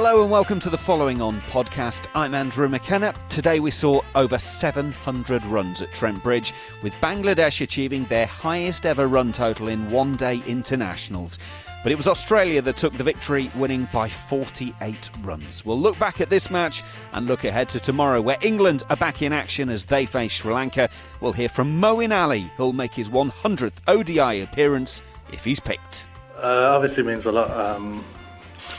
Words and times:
Hello 0.00 0.22
and 0.22 0.30
welcome 0.30 0.60
to 0.60 0.70
the 0.70 0.78
following 0.78 1.20
on 1.20 1.40
podcast. 1.50 2.06
I'm 2.14 2.32
Andrew 2.32 2.68
McKenna. 2.68 3.12
Today 3.28 3.58
we 3.58 3.72
saw 3.72 4.00
over 4.14 4.38
700 4.38 5.44
runs 5.46 5.82
at 5.82 5.92
Trent 5.92 6.22
Bridge, 6.22 6.54
with 6.84 6.92
Bangladesh 7.00 7.60
achieving 7.62 8.04
their 8.04 8.24
highest 8.24 8.86
ever 8.86 9.08
run 9.08 9.32
total 9.32 9.66
in 9.66 9.90
one 9.90 10.14
day 10.14 10.40
internationals. 10.46 11.40
But 11.82 11.90
it 11.90 11.96
was 11.96 12.06
Australia 12.06 12.62
that 12.62 12.76
took 12.76 12.92
the 12.92 13.02
victory, 13.02 13.50
winning 13.56 13.88
by 13.92 14.08
48 14.08 15.10
runs. 15.22 15.64
We'll 15.64 15.80
look 15.80 15.98
back 15.98 16.20
at 16.20 16.30
this 16.30 16.48
match 16.48 16.84
and 17.12 17.26
look 17.26 17.42
ahead 17.42 17.68
to 17.70 17.80
tomorrow, 17.80 18.20
where 18.20 18.38
England 18.40 18.84
are 18.90 18.96
back 18.96 19.20
in 19.20 19.32
action 19.32 19.68
as 19.68 19.84
they 19.84 20.06
face 20.06 20.30
Sri 20.30 20.54
Lanka. 20.54 20.88
We'll 21.20 21.32
hear 21.32 21.48
from 21.48 21.80
Moeen 21.80 22.16
Ali, 22.16 22.52
who'll 22.56 22.72
make 22.72 22.92
his 22.94 23.08
100th 23.08 23.78
ODI 23.88 24.42
appearance 24.42 25.02
if 25.32 25.42
he's 25.42 25.58
picked. 25.58 26.06
Uh, 26.36 26.70
obviously 26.70 27.02
means 27.02 27.26
a 27.26 27.32
lot. 27.32 27.50
Um, 27.50 28.04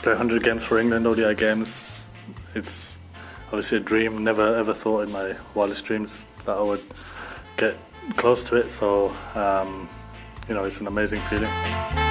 play 0.02 0.12
100 0.12 0.42
games 0.42 0.64
for 0.64 0.78
England, 0.78 1.06
ODI 1.06 1.34
games. 1.34 1.90
It's 2.54 2.96
obviously 3.46 3.78
a 3.78 3.80
dream. 3.80 4.24
Never 4.24 4.56
ever 4.56 4.72
thought 4.72 5.06
in 5.06 5.12
my 5.12 5.36
wildest 5.54 5.84
dreams 5.84 6.24
that 6.44 6.56
I 6.56 6.62
would 6.62 6.82
get 7.56 7.76
close 8.16 8.48
to 8.48 8.56
it. 8.56 8.70
So, 8.70 9.14
um, 9.34 9.88
you 10.48 10.54
know, 10.54 10.64
it's 10.64 10.80
an 10.80 10.86
amazing 10.86 11.20
feeling. 11.22 12.09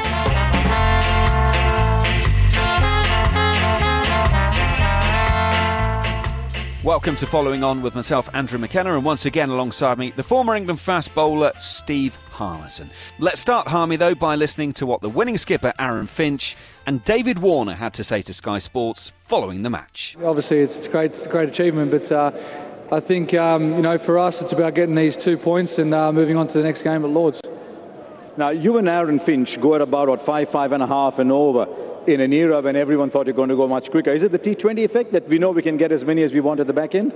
Welcome 6.81 7.17
to 7.17 7.27
Following 7.27 7.61
On 7.61 7.81
with 7.81 7.93
myself, 7.93 8.29
Andrew 8.33 8.57
McKenna, 8.57 8.95
and 8.95 9.03
once 9.03 9.25
again 9.25 9.49
alongside 9.49 9.97
me, 9.97 10.13
the 10.15 10.23
former 10.23 10.55
England 10.55 10.79
fast 10.79 11.13
bowler, 11.13 11.51
Steve 11.57 12.15
Harmison. 12.31 12.89
Let's 13.19 13.41
start, 13.41 13.67
Harmy, 13.67 13.97
though, 13.97 14.15
by 14.15 14.37
listening 14.37 14.71
to 14.73 14.85
what 14.85 15.01
the 15.01 15.09
winning 15.09 15.37
skipper, 15.37 15.73
Aaron 15.77 16.07
Finch, 16.07 16.55
and 16.85 17.03
David 17.03 17.39
Warner 17.39 17.73
had 17.73 17.93
to 17.95 18.03
say 18.05 18.21
to 18.21 18.31
Sky 18.31 18.59
Sports 18.59 19.11
following 19.19 19.63
the 19.63 19.69
match. 19.69 20.15
Obviously, 20.23 20.59
it's, 20.59 20.87
great, 20.87 21.11
it's 21.11 21.25
a 21.25 21.29
great 21.29 21.49
achievement, 21.49 21.91
but 21.91 22.09
uh, 22.13 22.31
I 22.93 23.01
think, 23.01 23.33
um, 23.33 23.73
you 23.73 23.81
know, 23.81 23.97
for 23.97 24.17
us, 24.17 24.41
it's 24.41 24.53
about 24.53 24.73
getting 24.73 24.95
these 24.95 25.17
two 25.17 25.35
points 25.35 25.79
and 25.79 25.93
uh, 25.93 26.13
moving 26.13 26.37
on 26.37 26.47
to 26.47 26.57
the 26.59 26.63
next 26.63 26.83
game 26.83 27.03
at 27.03 27.09
Lords. 27.09 27.41
Now, 28.37 28.51
you 28.51 28.77
and 28.77 28.87
Aaron 28.87 29.19
Finch 29.19 29.59
go 29.59 29.75
at 29.75 29.81
about, 29.81 30.07
what, 30.07 30.21
five, 30.21 30.49
five 30.49 30.71
and 30.71 30.81
a 30.81 30.87
half 30.87 31.19
and 31.19 31.29
over 31.29 31.67
in 32.07 32.21
an 32.21 32.33
era 32.33 32.61
when 32.61 32.75
everyone 32.75 33.09
thought 33.09 33.27
you're 33.27 33.35
going 33.35 33.49
to 33.49 33.55
go 33.55 33.67
much 33.67 33.91
quicker. 33.91 34.11
Is 34.11 34.23
it 34.23 34.31
the 34.31 34.39
T20 34.39 34.83
effect 34.83 35.11
that 35.11 35.27
we 35.27 35.39
know 35.39 35.51
we 35.51 35.61
can 35.61 35.77
get 35.77 35.91
as 35.91 36.05
many 36.05 36.23
as 36.23 36.33
we 36.33 36.39
want 36.39 36.59
at 36.59 36.67
the 36.67 36.73
back 36.73 36.95
end? 36.95 37.13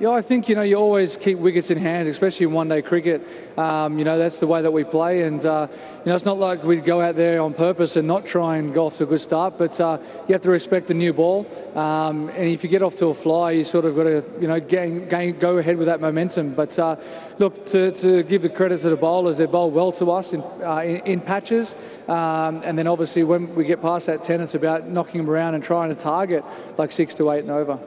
Yeah, 0.00 0.12
I 0.12 0.22
think 0.22 0.48
you 0.48 0.54
know 0.54 0.62
you 0.62 0.76
always 0.76 1.18
keep 1.18 1.36
wickets 1.36 1.70
in 1.70 1.76
hand, 1.76 2.08
especially 2.08 2.46
in 2.46 2.52
one-day 2.52 2.80
cricket. 2.80 3.20
Um, 3.58 3.98
you 3.98 4.06
know 4.06 4.16
that's 4.16 4.38
the 4.38 4.46
way 4.46 4.62
that 4.62 4.70
we 4.70 4.82
play, 4.82 5.24
and 5.24 5.44
uh, 5.44 5.66
you 5.70 6.08
know 6.08 6.16
it's 6.16 6.24
not 6.24 6.38
like 6.38 6.64
we 6.64 6.76
go 6.76 7.02
out 7.02 7.16
there 7.16 7.42
on 7.42 7.52
purpose 7.52 7.96
and 7.96 8.08
not 8.08 8.24
try 8.24 8.56
and 8.56 8.72
go 8.72 8.86
off 8.86 8.96
to 8.96 9.04
a 9.04 9.06
good 9.06 9.20
start. 9.20 9.58
But 9.58 9.78
uh, 9.78 9.98
you 10.26 10.32
have 10.32 10.40
to 10.40 10.48
respect 10.48 10.88
the 10.88 10.94
new 10.94 11.12
ball, 11.12 11.46
um, 11.76 12.30
and 12.30 12.48
if 12.48 12.64
you 12.64 12.70
get 12.70 12.82
off 12.82 12.96
to 12.96 13.08
a 13.08 13.14
fly, 13.14 13.50
you 13.50 13.62
sort 13.62 13.84
of 13.84 13.94
got 13.94 14.04
to 14.04 14.24
you 14.40 14.48
know 14.48 14.58
gain, 14.58 15.06
gain, 15.06 15.38
go 15.38 15.58
ahead 15.58 15.76
with 15.76 15.88
that 15.88 16.00
momentum. 16.00 16.54
But 16.54 16.78
uh, 16.78 16.96
look, 17.38 17.66
to, 17.66 17.92
to, 17.92 18.22
give 18.22 18.40
the 18.40 18.48
credit 18.48 18.80
to 18.80 18.88
the 18.88 18.96
bowlers, 18.96 19.36
they 19.36 19.44
bowl 19.44 19.70
well 19.70 19.92
to 19.92 20.12
us 20.12 20.32
in, 20.32 20.40
uh, 20.64 20.78
in, 20.78 20.96
in, 21.04 21.20
patches, 21.20 21.74
um, 22.08 22.62
and 22.64 22.78
then 22.78 22.86
obviously 22.86 23.22
when 23.22 23.54
we 23.54 23.66
get 23.66 23.82
past 23.82 24.06
that 24.06 24.24
ten, 24.24 24.40
it's 24.40 24.54
about 24.54 24.88
knocking 24.88 25.20
them 25.20 25.28
around 25.28 25.56
and 25.56 25.62
trying 25.62 25.90
to 25.90 25.94
target 25.94 26.42
like 26.78 26.90
six 26.90 27.14
to 27.16 27.30
eight 27.32 27.40
and 27.40 27.50
over. 27.50 27.78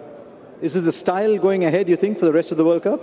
Is 0.63 0.75
this 0.75 0.85
the 0.85 0.94
style 0.94 1.38
going 1.40 1.66
ahead, 1.66 1.90
you 1.90 1.97
think, 1.97 2.18
for 2.18 2.25
the 2.25 2.31
rest 2.31 2.53
of 2.53 2.57
the 2.57 2.63
World 2.63 2.84
Cup? 2.84 3.01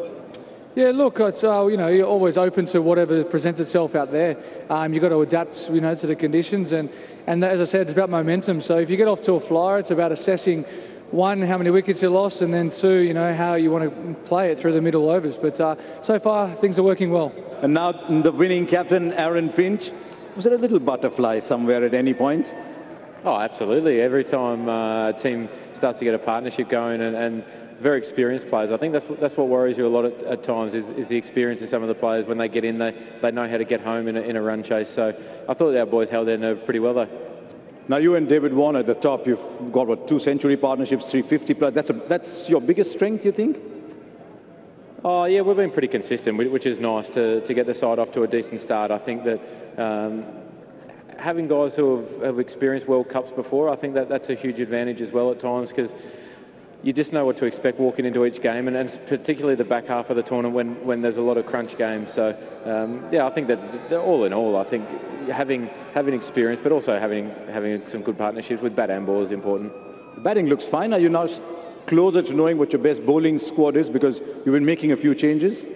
Yeah, 0.74 0.92
look, 0.94 1.20
it's, 1.20 1.44
uh, 1.44 1.66
you 1.66 1.76
know, 1.76 1.88
you're 1.88 2.06
always 2.06 2.38
open 2.38 2.64
to 2.66 2.80
whatever 2.80 3.22
presents 3.22 3.60
itself 3.60 3.94
out 3.94 4.10
there. 4.10 4.38
Um, 4.70 4.94
you've 4.94 5.02
got 5.02 5.10
to 5.10 5.20
adapt, 5.20 5.68
you 5.68 5.82
know, 5.82 5.94
to 5.94 6.06
the 6.06 6.16
conditions. 6.16 6.72
And, 6.72 6.88
and 7.26 7.44
as 7.44 7.60
I 7.60 7.64
said, 7.64 7.82
it's 7.82 7.92
about 7.92 8.08
momentum. 8.08 8.62
So 8.62 8.78
if 8.78 8.88
you 8.88 8.96
get 8.96 9.08
off 9.08 9.22
to 9.24 9.34
a 9.34 9.40
flyer, 9.40 9.78
it's 9.78 9.90
about 9.90 10.10
assessing, 10.10 10.62
one, 11.10 11.42
how 11.42 11.58
many 11.58 11.68
wickets 11.68 12.00
you 12.00 12.08
lost, 12.08 12.40
and 12.40 12.54
then 12.54 12.70
two, 12.70 13.00
you 13.00 13.12
know, 13.12 13.34
how 13.34 13.56
you 13.56 13.70
want 13.70 13.84
to 13.84 14.14
play 14.26 14.50
it 14.50 14.58
through 14.58 14.72
the 14.72 14.80
middle 14.80 15.10
overs. 15.10 15.36
But 15.36 15.60
uh, 15.60 15.76
so 16.00 16.18
far, 16.18 16.54
things 16.54 16.78
are 16.78 16.82
working 16.82 17.10
well. 17.10 17.30
And 17.60 17.74
now 17.74 17.92
the 17.92 18.32
winning 18.32 18.66
captain, 18.66 19.12
Aaron 19.12 19.50
Finch. 19.50 19.90
Was 20.34 20.46
there 20.46 20.54
a 20.54 20.56
little 20.58 20.80
butterfly 20.80 21.40
somewhere 21.40 21.84
at 21.84 21.92
any 21.92 22.14
point? 22.14 22.54
Oh, 23.22 23.36
absolutely. 23.36 24.00
Every 24.00 24.24
time 24.24 24.66
uh, 24.66 25.10
a 25.10 25.12
team 25.12 25.50
starts 25.80 25.98
to 25.98 26.04
get 26.04 26.14
a 26.14 26.18
partnership 26.18 26.68
going 26.68 27.00
and, 27.00 27.16
and, 27.16 27.44
very 27.80 27.96
experienced 27.96 28.46
players, 28.46 28.72
I 28.72 28.76
think 28.76 28.92
that's 28.92 29.06
that's 29.06 29.38
what 29.38 29.48
worries 29.48 29.78
you 29.78 29.86
a 29.86 29.88
lot 29.88 30.04
at, 30.04 30.22
at 30.24 30.42
times 30.42 30.74
is, 30.74 30.90
is, 30.90 31.08
the 31.08 31.16
experience 31.16 31.62
of 31.62 31.70
some 31.70 31.80
of 31.80 31.88
the 31.88 31.94
players. 31.94 32.26
When 32.26 32.36
they 32.36 32.46
get 32.46 32.62
in, 32.62 32.76
they, 32.76 32.94
they 33.22 33.30
know 33.30 33.48
how 33.48 33.56
to 33.56 33.64
get 33.64 33.80
home 33.80 34.06
in 34.06 34.18
a, 34.18 34.20
in 34.20 34.36
a 34.36 34.42
run 34.42 34.62
chase. 34.62 34.90
So 34.90 35.14
I 35.48 35.54
thought 35.54 35.74
our 35.74 35.86
boys 35.86 36.10
held 36.10 36.28
their 36.28 36.36
nerve 36.36 36.66
pretty 36.66 36.78
well, 36.78 36.92
though. 36.92 37.08
Now 37.88 37.96
you 37.96 38.16
and 38.16 38.28
David 38.28 38.52
Warner 38.52 38.80
at 38.80 38.86
the 38.86 38.94
top, 38.94 39.26
you've 39.26 39.72
got 39.72 39.86
what 39.86 40.06
two 40.06 40.18
century 40.18 40.58
partnerships, 40.58 41.10
350 41.10 41.54
plus. 41.54 41.72
That's 41.72 41.88
a, 41.88 41.94
that's 41.94 42.50
your 42.50 42.60
biggest 42.60 42.92
strength, 42.92 43.24
you 43.24 43.32
think? 43.32 43.58
Oh 45.02 45.24
yeah, 45.24 45.40
we've 45.40 45.56
been 45.56 45.70
pretty 45.70 45.88
consistent, 45.88 46.36
which 46.36 46.66
is 46.66 46.78
nice 46.78 47.08
to, 47.08 47.40
to 47.40 47.54
get 47.54 47.64
the 47.64 47.74
side 47.74 47.98
off 47.98 48.12
to 48.12 48.24
a 48.24 48.28
decent 48.28 48.60
start. 48.60 48.90
I 48.90 48.98
think 48.98 49.24
that 49.24 49.40
um, 49.78 50.26
having 51.20 51.48
guys 51.48 51.76
who 51.76 51.98
have, 51.98 52.22
have 52.22 52.38
experienced 52.38 52.88
World 52.88 53.08
Cups 53.08 53.30
before, 53.30 53.68
I 53.68 53.76
think 53.76 53.94
that 53.94 54.08
that's 54.08 54.30
a 54.30 54.34
huge 54.34 54.58
advantage 54.58 55.00
as 55.00 55.12
well 55.12 55.30
at 55.30 55.38
times 55.38 55.70
because 55.70 55.94
you 56.82 56.94
just 56.94 57.12
know 57.12 57.26
what 57.26 57.36
to 57.36 57.44
expect 57.44 57.78
walking 57.78 58.06
into 58.06 58.24
each 58.24 58.40
game, 58.40 58.66
and, 58.66 58.76
and 58.76 59.00
particularly 59.06 59.54
the 59.54 59.64
back 59.64 59.86
half 59.86 60.08
of 60.08 60.16
the 60.16 60.22
tournament 60.22 60.54
when, 60.54 60.86
when 60.86 61.02
there's 61.02 61.18
a 61.18 61.22
lot 61.22 61.36
of 61.36 61.44
crunch 61.44 61.76
games. 61.76 62.10
So, 62.12 62.34
um, 62.64 63.06
yeah, 63.12 63.26
I 63.26 63.30
think 63.30 63.48
that 63.48 63.92
all 63.92 64.24
in 64.24 64.32
all, 64.32 64.56
I 64.56 64.64
think 64.64 64.88
having 65.28 65.68
having 65.92 66.14
experience, 66.14 66.60
but 66.62 66.72
also 66.72 66.98
having 66.98 67.28
having 67.48 67.86
some 67.86 68.02
good 68.02 68.16
partnerships 68.16 68.62
with 68.62 68.74
bat 68.74 68.90
and 68.90 69.04
ball 69.04 69.22
is 69.22 69.30
important. 69.30 69.72
The 70.14 70.22
batting 70.22 70.46
looks 70.46 70.66
fine. 70.66 70.94
Are 70.94 70.98
you 70.98 71.10
now 71.10 71.28
closer 71.86 72.22
to 72.22 72.32
knowing 72.32 72.56
what 72.56 72.72
your 72.72 72.80
best 72.82 73.04
bowling 73.04 73.38
squad 73.38 73.76
is 73.76 73.90
because 73.90 74.20
you've 74.20 74.54
been 74.54 74.64
making 74.64 74.92
a 74.92 74.96
few 74.96 75.14
changes? 75.14 75.66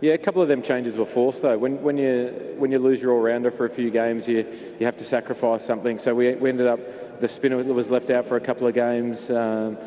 Yeah, 0.00 0.12
a 0.12 0.18
couple 0.18 0.42
of 0.42 0.48
them 0.48 0.60
changes 0.60 0.96
were 0.96 1.06
forced 1.06 1.40
though. 1.40 1.56
When, 1.56 1.82
when 1.82 1.96
you 1.96 2.54
when 2.58 2.70
you 2.70 2.78
lose 2.78 3.00
your 3.00 3.12
all 3.12 3.20
rounder 3.20 3.50
for 3.50 3.64
a 3.64 3.70
few 3.70 3.90
games, 3.90 4.28
you 4.28 4.46
you 4.78 4.84
have 4.84 4.96
to 4.98 5.04
sacrifice 5.04 5.64
something. 5.64 5.98
So 5.98 6.14
we, 6.14 6.34
we 6.34 6.50
ended 6.50 6.66
up 6.66 6.80
the 7.20 7.28
spinner 7.28 7.56
was 7.56 7.90
left 7.90 8.10
out 8.10 8.26
for 8.26 8.36
a 8.36 8.40
couple 8.40 8.66
of 8.66 8.74
games. 8.74 9.30
Um, 9.30 9.78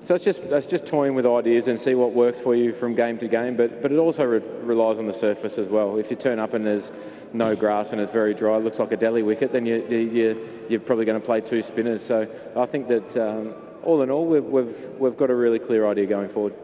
so 0.00 0.14
it's 0.14 0.22
just 0.22 0.48
that's 0.48 0.66
just 0.66 0.86
toying 0.86 1.16
with 1.16 1.26
ideas 1.26 1.66
and 1.66 1.80
see 1.80 1.96
what 1.96 2.12
works 2.12 2.38
for 2.38 2.54
you 2.54 2.72
from 2.72 2.94
game 2.94 3.18
to 3.18 3.26
game. 3.26 3.56
But 3.56 3.82
but 3.82 3.90
it 3.90 3.98
also 3.98 4.24
re- 4.24 4.42
relies 4.62 5.00
on 5.00 5.06
the 5.08 5.12
surface 5.12 5.58
as 5.58 5.66
well. 5.66 5.96
If 5.96 6.12
you 6.12 6.16
turn 6.16 6.38
up 6.38 6.54
and 6.54 6.64
there's 6.64 6.92
no 7.32 7.56
grass 7.56 7.90
and 7.90 8.00
it's 8.00 8.12
very 8.12 8.34
dry, 8.34 8.58
it 8.58 8.62
looks 8.62 8.78
like 8.78 8.92
a 8.92 8.96
deli 8.96 9.24
wicket, 9.24 9.50
then 9.50 9.66
you, 9.66 9.84
you, 9.88 10.48
you're 10.68 10.80
probably 10.80 11.06
going 11.06 11.20
to 11.20 11.26
play 11.26 11.40
two 11.40 11.60
spinners. 11.60 12.02
So 12.02 12.28
I 12.54 12.66
think 12.66 12.86
that 12.86 13.16
um, 13.16 13.52
all 13.82 14.00
in 14.02 14.12
all, 14.12 14.26
we've, 14.26 14.44
we've 14.44 14.78
we've 14.96 15.16
got 15.16 15.30
a 15.30 15.34
really 15.34 15.58
clear 15.58 15.88
idea 15.88 16.06
going 16.06 16.28
forward. 16.28 16.54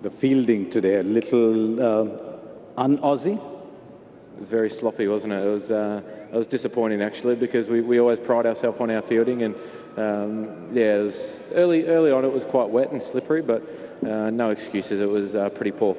The 0.00 0.10
fielding 0.10 0.70
today, 0.70 0.96
a 0.96 1.02
little 1.02 1.82
uh, 1.82 2.22
un-Aussie. 2.76 3.36
It 3.36 4.38
was 4.38 4.48
very 4.48 4.70
sloppy, 4.70 5.08
wasn't 5.08 5.32
it? 5.32 5.44
It 5.44 5.50
was 5.50 5.70
uh, 5.72 6.02
it 6.32 6.36
was 6.36 6.46
disappointing 6.46 7.02
actually 7.02 7.34
because 7.34 7.66
we, 7.66 7.80
we 7.80 7.98
always 7.98 8.20
pride 8.20 8.46
ourselves 8.46 8.78
on 8.80 8.90
our 8.90 9.02
fielding 9.02 9.42
and 9.42 9.54
um, 9.96 10.68
yeah, 10.72 10.98
it 10.98 11.02
was 11.02 11.42
early 11.52 11.86
early 11.86 12.12
on 12.12 12.24
it 12.24 12.32
was 12.32 12.44
quite 12.44 12.68
wet 12.68 12.92
and 12.92 13.02
slippery, 13.02 13.42
but 13.42 13.62
uh, 14.06 14.30
no 14.30 14.50
excuses. 14.50 15.00
It 15.00 15.08
was 15.08 15.34
uh, 15.34 15.48
pretty 15.48 15.72
poor. 15.72 15.96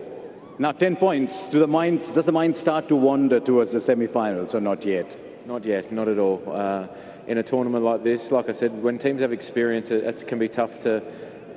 Now, 0.60 0.74
10 0.74 0.98
points. 0.98 1.50
Do 1.50 1.60
the 1.60 1.68
minds, 1.68 2.12
does 2.12 2.26
the 2.26 2.34
mind 2.34 2.56
start 2.56 2.90
to 2.90 2.96
wander 2.96 3.40
towards 3.40 3.72
the 3.72 3.80
semi-finals 3.80 4.56
or 4.56 4.60
not 4.60 4.84
yet? 4.86 5.16
Not 5.46 5.64
yet, 5.64 5.92
not 5.92 6.10
at 6.10 6.20
all. 6.20 6.44
Uh, 6.46 6.88
in 7.28 7.38
a 7.38 7.44
tournament 7.44 7.86
like 7.86 8.04
this, 8.04 8.32
like 8.32 8.50
I 8.50 8.52
said, 8.52 8.84
when 8.84 8.98
teams 8.98 9.22
have 9.22 9.32
experience, 9.32 9.90
it, 9.90 10.04
it 10.04 10.28
can 10.28 10.38
be 10.38 10.50
tough 10.50 10.80
to 10.82 11.02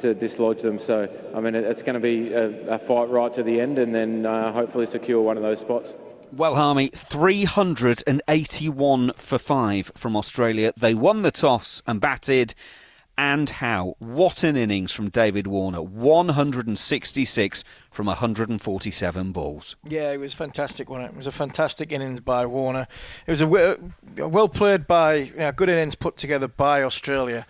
to 0.00 0.14
dislodge 0.14 0.62
them. 0.62 0.78
So, 0.78 1.08
I 1.34 1.40
mean, 1.40 1.54
it, 1.54 1.64
it's 1.64 1.82
going 1.82 1.94
to 1.94 2.00
be 2.00 2.32
a, 2.32 2.74
a, 2.74 2.78
fight 2.78 3.08
right 3.08 3.32
to 3.32 3.42
the 3.42 3.60
end, 3.60 3.78
and 3.78 3.94
then 3.94 4.26
uh, 4.26 4.52
hopefully 4.52 4.86
secure 4.86 5.20
one 5.20 5.36
of 5.36 5.42
those 5.42 5.60
spots. 5.60 5.94
Well, 6.32 6.54
Harmy, 6.54 6.88
381 6.88 9.12
for 9.16 9.38
five 9.38 9.92
from 9.94 10.16
Australia. 10.16 10.72
They 10.76 10.94
won 10.94 11.22
the 11.22 11.30
toss 11.30 11.82
and 11.86 12.00
batted. 12.00 12.54
And 13.18 13.50
how? 13.50 13.96
What 13.98 14.42
an 14.42 14.56
innings 14.56 14.90
from 14.90 15.10
David 15.10 15.46
Warner. 15.46 15.82
166 15.82 17.64
from 17.90 18.06
147 18.06 19.32
balls. 19.32 19.76
Yeah, 19.86 20.12
it 20.12 20.18
was 20.18 20.32
fantastic, 20.32 20.88
wasn't 20.88 21.10
it? 21.10 21.12
It 21.12 21.18
was 21.18 21.26
a 21.26 21.32
fantastic 21.32 21.92
innings 21.92 22.20
by 22.20 22.46
Warner. 22.46 22.86
It 23.26 23.30
was 23.30 23.42
a 23.42 23.78
well 24.16 24.48
played 24.48 24.86
by, 24.86 25.16
you 25.16 25.36
know, 25.36 25.52
good 25.52 25.68
innings 25.68 25.94
put 25.94 26.16
together 26.16 26.48
by 26.48 26.82
Australia. 26.82 27.46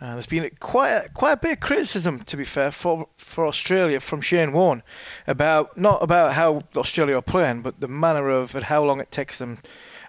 Uh, 0.00 0.14
there's 0.14 0.26
been 0.26 0.50
quite 0.58 0.90
a, 0.90 1.08
quite 1.10 1.32
a 1.32 1.36
bit 1.36 1.52
of 1.52 1.60
criticism, 1.60 2.22
to 2.24 2.36
be 2.36 2.44
fair, 2.44 2.70
for 2.70 3.08
for 3.16 3.46
Australia 3.46 4.00
from 4.00 4.20
Shane 4.20 4.52
Warne 4.52 4.82
about 5.26 5.78
not 5.78 6.02
about 6.02 6.32
how 6.32 6.62
Australia 6.76 7.16
are 7.16 7.22
playing, 7.22 7.62
but 7.62 7.78
the 7.80 7.88
manner 7.88 8.28
of 8.28 8.54
and 8.54 8.64
how 8.64 8.84
long 8.84 9.00
it 9.00 9.12
takes 9.12 9.38
them 9.38 9.58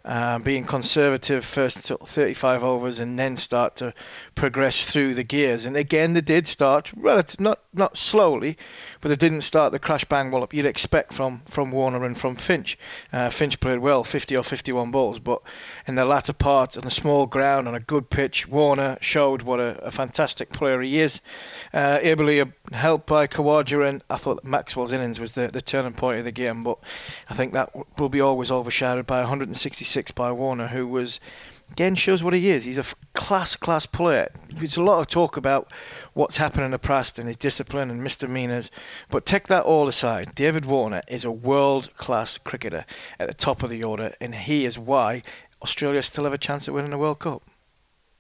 uh, 0.06 0.38
being 0.38 0.64
conservative 0.64 1.44
first 1.44 1.80
35 1.80 2.64
overs 2.64 3.00
and 3.00 3.18
then 3.18 3.36
start 3.36 3.76
to 3.78 3.94
progress 4.36 4.86
through 4.86 5.16
the 5.16 5.24
gears. 5.24 5.66
And 5.66 5.76
again, 5.76 6.14
they 6.14 6.22
did 6.22 6.48
start 6.48 6.92
relative, 6.96 7.40
not 7.40 7.60
not 7.74 7.98
slowly, 7.98 8.58
but 9.02 9.10
they 9.10 9.16
didn't 9.16 9.42
start 9.42 9.72
the 9.72 9.80
crash 9.80 10.06
bang 10.06 10.32
wallop 10.32 10.54
you'd 10.54 10.68
expect 10.68 11.12
from 11.12 11.42
from 11.48 11.72
Warner 11.72 12.06
and 12.06 12.18
from 12.18 12.36
Finch. 12.36 12.78
Uh, 13.12 13.32
Finch 13.32 13.60
played 13.60 13.80
well, 13.80 14.04
50 14.04 14.38
or 14.38 14.44
51 14.44 14.92
balls, 14.92 15.18
but 15.18 15.42
in 15.88 15.96
the 15.96 16.06
latter 16.06 16.34
part 16.34 16.78
on 16.78 16.86
a 16.86 16.92
small 16.92 17.26
ground 17.26 17.68
on 17.68 17.74
a 17.74 17.80
good 17.80 18.10
pitch, 18.10 18.48
Warner 18.48 18.98
showed 19.02 19.42
what 19.42 19.60
a, 19.60 19.84
a 19.84 19.92
fantastic 19.92 20.52
player 20.52 20.82
he 20.82 21.00
is. 21.00 21.20
Uh, 21.74 22.00
helped 22.72 23.08
by 23.08 23.26
Khawaja, 23.28 23.90
and 23.90 24.04
I 24.10 24.18
thought 24.18 24.44
Maxwell's 24.44 24.92
innings 24.92 25.20
was 25.20 25.32
the, 25.32 25.48
the 25.48 25.62
turning 25.62 25.94
point 25.94 26.20
of 26.20 26.26
the 26.26 26.32
game, 26.32 26.64
but 26.64 26.78
I 27.30 27.34
think 27.34 27.54
that 27.54 27.72
will 27.98 28.10
be 28.10 28.22
always 28.22 28.52
overshadowed 28.52 29.08
by 29.08 29.20
166 29.20 29.95
six 29.96 30.12
by 30.12 30.30
Warner, 30.30 30.68
who 30.68 30.86
was 30.86 31.22
again 31.72 31.96
shows 31.96 32.22
what 32.22 32.34
he 32.34 32.50
is. 32.50 32.66
He's 32.66 32.78
a 32.78 32.84
class 33.14 33.56
class 33.56 33.86
player. 33.86 34.30
There's 34.52 34.76
a 34.76 34.84
lot 34.84 35.00
of 35.00 35.08
talk 35.08 35.38
about 35.38 35.72
what's 36.16 36.36
happened 36.36 36.66
in 36.66 36.72
the 36.72 36.80
past 36.80 37.18
and 37.18 37.30
his 37.30 37.38
discipline 37.38 37.90
and 37.90 38.04
misdemeanors, 38.04 38.72
but 39.10 39.26
take 39.26 39.48
that 39.48 39.64
all 39.64 39.88
aside. 39.88 40.36
David 40.36 40.66
Warner 40.66 41.02
is 41.08 41.24
a 41.24 41.32
world 41.32 41.96
class 41.96 42.38
cricketer 42.38 42.84
at 43.22 43.30
the 43.30 43.34
top 43.34 43.64
of 43.64 43.70
the 43.70 43.86
order, 43.86 44.14
and 44.20 44.36
he 44.36 44.66
is 44.66 44.78
why 44.78 45.24
Australia 45.62 46.04
still 46.04 46.26
have 46.26 46.34
a 46.34 46.38
chance 46.38 46.68
at 46.68 46.74
winning 46.74 46.92
the 46.92 46.98
World 46.98 47.20
Cup. 47.20 47.42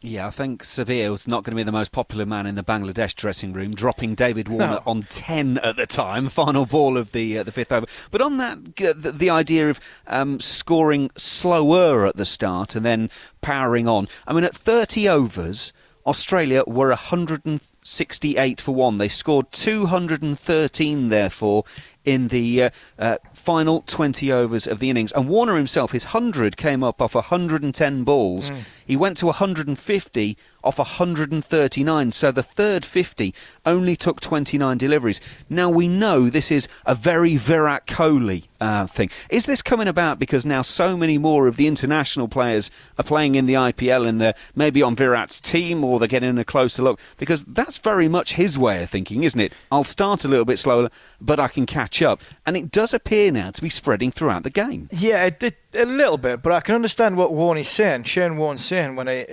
Yeah, 0.01 0.27
I 0.27 0.30
think 0.30 0.62
was 0.62 1.27
not 1.27 1.44
going 1.44 1.51
to 1.51 1.56
be 1.56 1.63
the 1.63 1.71
most 1.71 1.92
popular 1.92 2.25
man 2.25 2.45
in 2.45 2.56
the 2.56 2.63
Bangladesh 2.63 3.15
dressing 3.15 3.53
room, 3.53 3.74
dropping 3.74 4.13
David 4.13 4.50
Warner 4.50 4.68
no. 4.68 4.83
on 4.86 5.03
ten 5.03 5.57
at 5.59 5.77
the 5.77 5.88
time, 5.88 6.30
final 6.30 6.65
ball 6.65 6.97
of 6.97 7.12
the 7.12 7.39
uh, 7.39 7.44
the 7.44 7.51
fifth 7.51 7.71
over. 7.71 7.88
But 8.12 8.21
on 8.21 8.38
that, 8.38 8.75
the, 8.75 9.12
the, 9.12 9.30
idea 9.30 9.69
of 9.69 9.80
um, 10.06 10.39
scoring 10.39 11.09
slower 11.15 12.06
at 12.06 12.18
the 12.18 12.25
start 12.25 12.75
and 12.75 12.86
then 12.86 13.09
powering 13.42 13.88
on. 13.88 14.07
I 14.27 14.33
mean, 14.33 14.44
at 14.44 14.56
thirty 14.56 15.07
overs, 15.07 15.74
Australia 16.06 16.63
were 16.68 16.89
168 16.89 18.62
for 18.62 18.75
one. 18.75 19.00
They 19.00 19.07
scored 19.07 19.51
213, 19.51 21.09
therefore, 21.09 21.63
in 22.03 22.27
the 22.27 22.63
uh, 22.63 22.69
uh, 23.00 23.18
final 23.45 23.83
20 23.86 24.31
overs 24.31 24.65
of 24.65 24.80
the 24.80 24.89
innings. 24.89 25.12
And 25.12 25.30
Warner 25.30 25.56
himself, 25.56 25.92
his 25.92 26.06
100 26.06 26.57
came 26.57 26.83
up 26.83 27.00
off 27.00 27.13
110 27.13 28.03
balls. 28.03 28.50
Mm. 28.50 28.57
He 28.88 28.95
went 28.95 29.18
to 29.18 29.27
150 29.27 30.38
off 30.63 30.80
139. 30.80 32.12
So 32.12 32.31
the 32.31 32.44
third 32.44 32.83
50 32.83 33.33
only 33.65 33.95
took 33.95 34.19
29 34.19 34.77
deliveries. 34.77 35.21
Now 35.47 35.69
we 35.69 35.88
know 35.88 36.30
this 36.30 36.51
is 36.51 36.68
a 36.86 36.95
very 36.95 37.38
Virat 37.38 37.86
Kohli 37.86 38.45
uh, 38.59 38.88
thing. 38.88 39.09
Is 39.30 39.45
this 39.45 39.62
coming 39.62 39.88
about 39.88 40.18
because 40.18 40.45
now 40.45 40.63
so 40.63 40.97
many 40.97 41.18
more 41.18 41.47
of 41.47 41.56
the 41.56 41.68
international 41.68 42.27
players 42.27 42.71
are 42.97 43.03
playing 43.03 43.36
in 43.36 43.45
the 43.45 43.53
IPL 43.53 44.07
and 44.07 44.19
they're 44.19 44.36
maybe 44.56 44.81
on 44.81 44.95
Virat's 44.95 45.39
team 45.39 45.83
or 45.83 46.00
they're 46.00 46.07
getting 46.07 46.38
a 46.39 46.45
closer 46.45 46.81
look? 46.81 47.00
Because 47.18 47.44
that's 47.44 47.77
very 47.77 48.07
much 48.07 48.33
his 48.33 48.57
way 48.57 48.83
of 48.83 48.89
thinking, 48.89 49.24
isn't 49.24 49.39
it? 49.39 49.53
I'll 49.71 49.83
start 49.83 50.25
a 50.25 50.27
little 50.27 50.45
bit 50.45 50.59
slower, 50.59 50.89
but 51.21 51.39
I 51.39 51.47
can 51.47 51.65
catch 51.65 52.01
up. 52.01 52.21
And 52.45 52.57
it 52.57 52.71
does 52.71 52.94
appear 52.94 53.31
now 53.36 53.52
to 53.52 53.62
be 53.62 53.70
spreading 53.70 54.12
throughout 54.12 54.42
the 54.42 54.50
game. 54.50 54.90
Yeah, 54.92 55.26
it, 55.26 55.44
it, 55.44 55.58
a 55.76 55.86
little 55.86 56.18
bit, 56.18 56.42
but 56.42 56.52
I 56.52 56.62
can 56.62 56.74
understand 56.74 57.18
what 57.18 57.34
Warne 57.34 57.60
is 57.60 57.68
saying, 57.68 58.06
Shane 58.06 58.38
Warne's 58.38 58.66
saying, 58.66 58.96
when 58.96 59.08
I, 59.08 59.28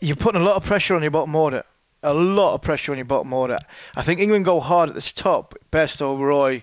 you're 0.00 0.16
putting 0.16 0.42
a 0.42 0.44
lot 0.44 0.56
of 0.56 0.64
pressure 0.64 0.94
on 0.94 1.02
your 1.02 1.10
bottom 1.10 1.34
order. 1.34 1.62
A 2.02 2.14
lot 2.14 2.54
of 2.54 2.62
pressure 2.62 2.92
on 2.92 2.98
your 2.98 3.04
bottom 3.04 3.32
order. 3.32 3.58
I 3.94 4.02
think 4.02 4.20
England 4.20 4.46
go 4.46 4.58
hard 4.58 4.88
at 4.88 4.94
the 4.94 5.12
top. 5.14 5.54
Best 5.70 6.00
Roy, 6.00 6.62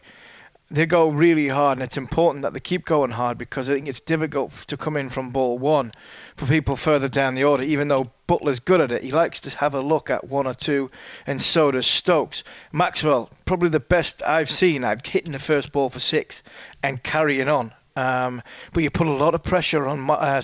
they 0.70 0.86
go 0.86 1.08
really 1.08 1.48
hard, 1.48 1.78
and 1.78 1.84
it's 1.84 1.98
important 1.98 2.42
that 2.42 2.54
they 2.54 2.60
keep 2.60 2.86
going 2.86 3.12
hard 3.12 3.38
because 3.38 3.70
I 3.70 3.76
think 3.76 3.88
it's 3.88 4.02
difficult 4.02 4.52
to 4.68 4.76
come 4.76 4.98
in 4.98 5.10
from 5.10 5.30
ball 5.30 5.58
one 5.58 5.94
for 6.36 6.46
people 6.46 6.76
further 6.76 7.08
down 7.08 7.36
the 7.36 7.46
order. 7.46 7.64
Even 7.64 7.88
though 7.88 8.12
Buttler's 8.28 8.60
good 8.60 8.82
at 8.82 8.92
it, 8.92 9.04
he 9.04 9.12
likes 9.12 9.40
to 9.42 9.50
have 9.58 9.74
a 9.74 9.80
look 9.80 10.10
at 10.10 10.28
one 10.28 10.46
or 10.46 10.54
two, 10.54 10.92
and 11.26 11.42
so 11.42 11.72
does 11.72 11.88
Stokes. 11.88 12.44
Maxwell, 12.74 13.30
probably 13.46 13.70
the 13.70 13.80
best 13.80 14.22
I've 14.24 14.50
seen 14.50 14.84
at 14.84 15.08
hitting 15.08 15.32
the 15.32 15.40
first 15.40 15.72
ball 15.72 15.90
for 15.90 16.00
six 16.00 16.44
and 16.84 17.02
carrying 17.02 17.48
on. 17.48 17.72
Um, 17.96 18.44
but 18.74 18.84
you 18.84 18.92
put 18.92 19.08
a 19.08 19.12
lot 19.12 19.34
of 19.34 19.42
pressure 19.42 19.88
on 19.88 20.08
uh, 20.08 20.42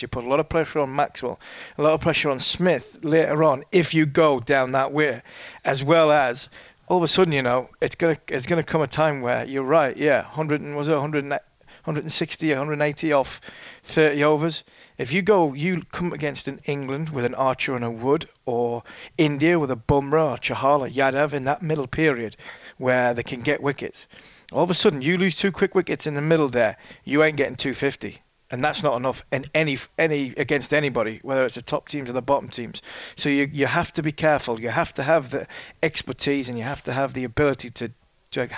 you 0.00 0.08
put 0.08 0.24
a 0.24 0.28
lot 0.28 0.40
of 0.40 0.48
pressure 0.48 0.80
on 0.80 0.94
Maxwell, 0.94 1.38
a 1.76 1.82
lot 1.82 1.92
of 1.92 2.00
pressure 2.00 2.30
on 2.30 2.40
Smith 2.40 2.98
later 3.02 3.44
on 3.44 3.62
if 3.72 3.92
you 3.92 4.06
go 4.06 4.40
down 4.40 4.72
that 4.72 4.90
way, 4.90 5.20
as 5.66 5.84
well 5.84 6.10
as 6.10 6.48
all 6.88 6.98
of 6.98 7.02
a 7.02 7.08
sudden, 7.08 7.32
you 7.32 7.42
know, 7.42 7.68
it's 7.80 7.96
gonna 7.96 8.18
it's 8.28 8.46
gonna 8.46 8.62
come 8.62 8.82
a 8.82 8.86
time 8.86 9.20
where 9.20 9.44
you're 9.44 9.62
right, 9.62 9.96
yeah, 9.96 10.22
100 10.22 10.60
and 10.60 10.76
was 10.76 10.88
it 10.88 10.92
100, 10.92 11.24
160, 11.24 12.48
180 12.48 13.12
off 13.12 13.40
30 13.82 14.24
overs. 14.24 14.64
If 14.98 15.12
you 15.12 15.22
go, 15.22 15.52
you 15.52 15.82
come 15.92 16.12
against 16.12 16.48
an 16.48 16.60
England 16.64 17.10
with 17.10 17.24
an 17.24 17.34
Archer 17.34 17.74
and 17.74 17.84
a 17.84 17.90
Wood, 17.90 18.28
or 18.46 18.82
India 19.18 19.58
with 19.58 19.70
a 19.70 19.76
Bumrah 19.76 20.34
or 20.34 20.36
Chahal 20.38 20.80
or 20.80 20.88
Yadav 20.88 21.32
in 21.32 21.44
that 21.44 21.62
middle 21.62 21.86
period 21.86 22.36
where 22.78 23.14
they 23.14 23.22
can 23.22 23.42
get 23.42 23.62
wickets 23.62 24.06
all 24.54 24.62
of 24.62 24.70
a 24.70 24.74
sudden, 24.74 25.02
you 25.02 25.18
lose 25.18 25.34
two 25.34 25.50
quick 25.50 25.74
wickets 25.74 26.06
in 26.06 26.14
the 26.14 26.22
middle 26.22 26.48
there. 26.48 26.76
You 27.04 27.24
ain't 27.24 27.36
getting 27.36 27.56
250 27.56 28.20
and 28.50 28.62
that's 28.62 28.82
not 28.82 28.96
enough 28.96 29.24
in 29.32 29.46
any 29.54 29.78
any 29.98 30.34
against 30.36 30.72
anybody, 30.72 31.20
whether 31.22 31.44
it's 31.44 31.54
the 31.54 31.62
top 31.62 31.88
teams 31.88 32.08
or 32.10 32.12
the 32.12 32.22
bottom 32.22 32.48
teams. 32.48 32.82
So 33.16 33.28
you 33.28 33.48
you 33.52 33.66
have 33.66 33.92
to 33.94 34.02
be 34.02 34.12
careful. 34.12 34.60
You 34.60 34.68
have 34.68 34.94
to 34.94 35.02
have 35.02 35.30
the 35.30 35.46
expertise 35.82 36.48
and 36.48 36.58
you 36.58 36.64
have 36.64 36.82
to 36.84 36.92
have 36.92 37.14
the 37.14 37.24
ability 37.24 37.70
to 37.70 37.90
to 38.32 38.48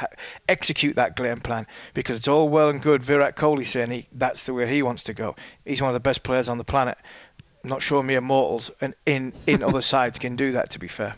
execute 0.48 0.96
that 0.96 1.16
game 1.16 1.40
plan 1.40 1.66
because 1.92 2.18
it's 2.18 2.28
all 2.28 2.48
well 2.48 2.70
and 2.70 2.82
good 2.82 3.02
Virat 3.02 3.36
Kohli 3.36 3.66
saying 3.66 3.90
he, 3.90 4.08
that's 4.12 4.44
the 4.44 4.54
way 4.54 4.66
he 4.66 4.82
wants 4.82 5.04
to 5.04 5.12
go. 5.12 5.36
He's 5.64 5.82
one 5.82 5.90
of 5.90 5.94
the 5.94 6.00
best 6.00 6.22
players 6.22 6.48
on 6.48 6.56
the 6.58 6.64
planet. 6.64 6.96
I'm 7.62 7.70
not 7.70 7.82
sure 7.82 8.02
mere 8.02 8.20
mortals 8.20 8.70
and 8.80 8.94
in 9.04 9.32
in 9.46 9.62
other 9.62 9.82
sides 9.92 10.18
can 10.18 10.36
do 10.36 10.52
that. 10.52 10.70
To 10.70 10.78
be 10.78 10.88
fair. 10.88 11.14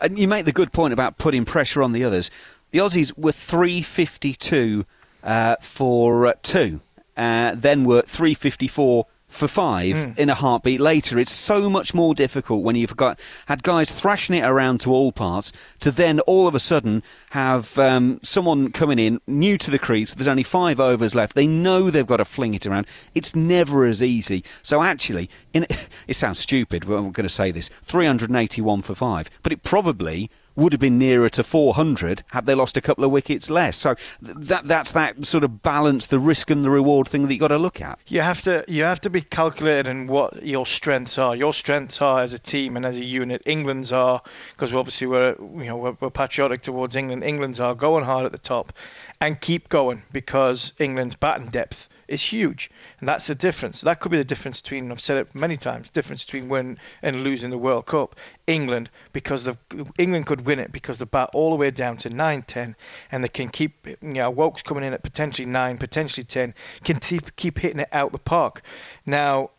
And 0.00 0.18
you 0.18 0.28
make 0.28 0.44
the 0.44 0.52
good 0.52 0.72
point 0.72 0.92
about 0.92 1.18
putting 1.18 1.44
pressure 1.44 1.82
on 1.82 1.92
the 1.92 2.04
others. 2.04 2.30
The 2.72 2.78
Aussies 2.78 3.16
were 3.16 3.32
352 3.32 4.84
uh, 5.22 5.56
for 5.60 6.26
uh, 6.26 6.34
two, 6.42 6.80
uh, 7.20 7.54
then 7.54 7.84
were 7.84 8.00
354 8.02 9.06
for 9.28 9.46
five 9.46 9.94
mm. 9.94 10.18
in 10.18 10.28
a 10.30 10.34
heartbeat 10.34 10.80
later. 10.80 11.18
It's 11.18 11.30
so 11.30 11.68
much 11.68 11.92
more 11.92 12.14
difficult 12.14 12.64
when 12.64 12.76
you've 12.76 12.96
got 12.96 13.20
had 13.46 13.62
guys 13.62 13.92
thrashing 13.92 14.34
it 14.34 14.42
around 14.42 14.80
to 14.80 14.90
all 14.90 15.12
parts 15.12 15.52
to 15.80 15.90
then 15.90 16.20
all 16.20 16.48
of 16.48 16.54
a 16.54 16.60
sudden 16.60 17.02
have 17.30 17.78
um, 17.78 18.20
someone 18.22 18.72
coming 18.72 18.98
in 18.98 19.20
new 19.26 19.58
to 19.58 19.70
the 19.70 19.78
crease. 19.78 20.14
There's 20.14 20.26
only 20.28 20.42
five 20.42 20.80
overs 20.80 21.14
left. 21.14 21.36
They 21.36 21.46
know 21.46 21.90
they've 21.90 22.06
got 22.06 22.16
to 22.16 22.24
fling 22.24 22.54
it 22.54 22.66
around. 22.66 22.86
It's 23.14 23.36
never 23.36 23.84
as 23.84 24.02
easy. 24.02 24.42
So 24.62 24.82
actually, 24.82 25.28
in, 25.52 25.66
it 26.08 26.16
sounds 26.16 26.38
stupid, 26.38 26.86
but 26.86 26.96
I'm 26.96 27.12
going 27.12 27.24
to 27.24 27.28
say 27.28 27.50
this: 27.50 27.70
381 27.82 28.82
for 28.82 28.94
five, 28.94 29.28
but 29.42 29.52
it 29.52 29.62
probably 29.62 30.30
would 30.56 30.72
have 30.72 30.80
been 30.80 30.98
nearer 30.98 31.28
to 31.30 31.44
400 31.44 32.22
had 32.28 32.46
they 32.46 32.54
lost 32.54 32.76
a 32.76 32.80
couple 32.80 33.04
of 33.04 33.10
wickets 33.10 33.50
less. 33.50 33.76
So 33.76 33.94
that 34.20 34.66
that's 34.66 34.92
that 34.92 35.26
sort 35.26 35.44
of 35.44 35.62
balance, 35.62 36.06
the 36.06 36.18
risk 36.18 36.50
and 36.50 36.64
the 36.64 36.70
reward 36.70 37.08
thing 37.08 37.22
that 37.22 37.32
you've 37.32 37.40
got 37.40 37.48
to 37.48 37.58
look 37.58 37.80
at. 37.80 37.98
You 38.08 38.20
have 38.20 38.42
to 38.42 38.64
you 38.66 38.82
have 38.84 39.00
to 39.02 39.10
be 39.10 39.20
calculated 39.20 39.88
in 39.88 40.06
what 40.06 40.42
your 40.42 40.66
strengths 40.66 41.18
are. 41.18 41.36
Your 41.36 41.54
strengths 41.54 42.00
are 42.00 42.20
as 42.20 42.32
a 42.32 42.38
team 42.38 42.76
and 42.76 42.86
as 42.86 42.96
a 42.96 43.04
unit. 43.04 43.42
England's 43.46 43.92
are 43.92 44.22
because 44.52 44.74
obviously 44.74 45.06
we're 45.06 45.36
you 45.38 45.66
know 45.66 45.76
we're, 45.76 45.96
we're 46.00 46.10
patriotic 46.10 46.62
towards 46.62 46.96
England. 46.96 47.24
England's 47.24 47.60
are 47.60 47.74
going 47.74 48.04
hard 48.04 48.26
at 48.26 48.32
the 48.32 48.38
top 48.38 48.72
and 49.20 49.40
keep 49.40 49.68
going 49.68 50.02
because 50.12 50.72
England's 50.78 51.14
batting 51.14 51.48
depth 51.48 51.89
is 52.10 52.22
huge, 52.22 52.70
and 52.98 53.08
that's 53.08 53.26
the 53.26 53.34
difference. 53.34 53.80
That 53.80 54.00
could 54.00 54.10
be 54.10 54.18
the 54.18 54.24
difference 54.24 54.60
between 54.60 54.90
I've 54.90 55.00
said 55.00 55.16
it 55.16 55.34
many 55.34 55.56
times, 55.56 55.90
difference 55.90 56.24
between 56.24 56.48
winning 56.48 56.78
and 57.02 57.22
losing 57.22 57.50
the 57.50 57.58
World 57.58 57.86
Cup. 57.86 58.16
England 58.46 58.90
because 59.12 59.44
the 59.44 59.56
England 59.96 60.26
could 60.26 60.44
win 60.44 60.58
it 60.58 60.72
because 60.72 60.98
the 60.98 61.06
bat 61.06 61.30
all 61.32 61.50
the 61.50 61.56
way 61.56 61.70
down 61.70 61.96
to 61.98 62.10
9, 62.10 62.42
10, 62.42 62.76
and 63.12 63.24
they 63.24 63.28
can 63.28 63.48
keep 63.48 63.86
you 63.86 63.96
know 64.02 64.30
Woakes 64.30 64.62
coming 64.62 64.84
in 64.84 64.92
at 64.92 65.02
potentially 65.02 65.46
nine, 65.46 65.78
potentially 65.78 66.24
ten, 66.24 66.54
can 66.84 66.98
keep 66.98 67.36
keep 67.36 67.58
hitting 67.58 67.80
it 67.80 67.88
out 67.92 68.12
the 68.12 68.18
park. 68.18 68.62
Now 69.06 69.50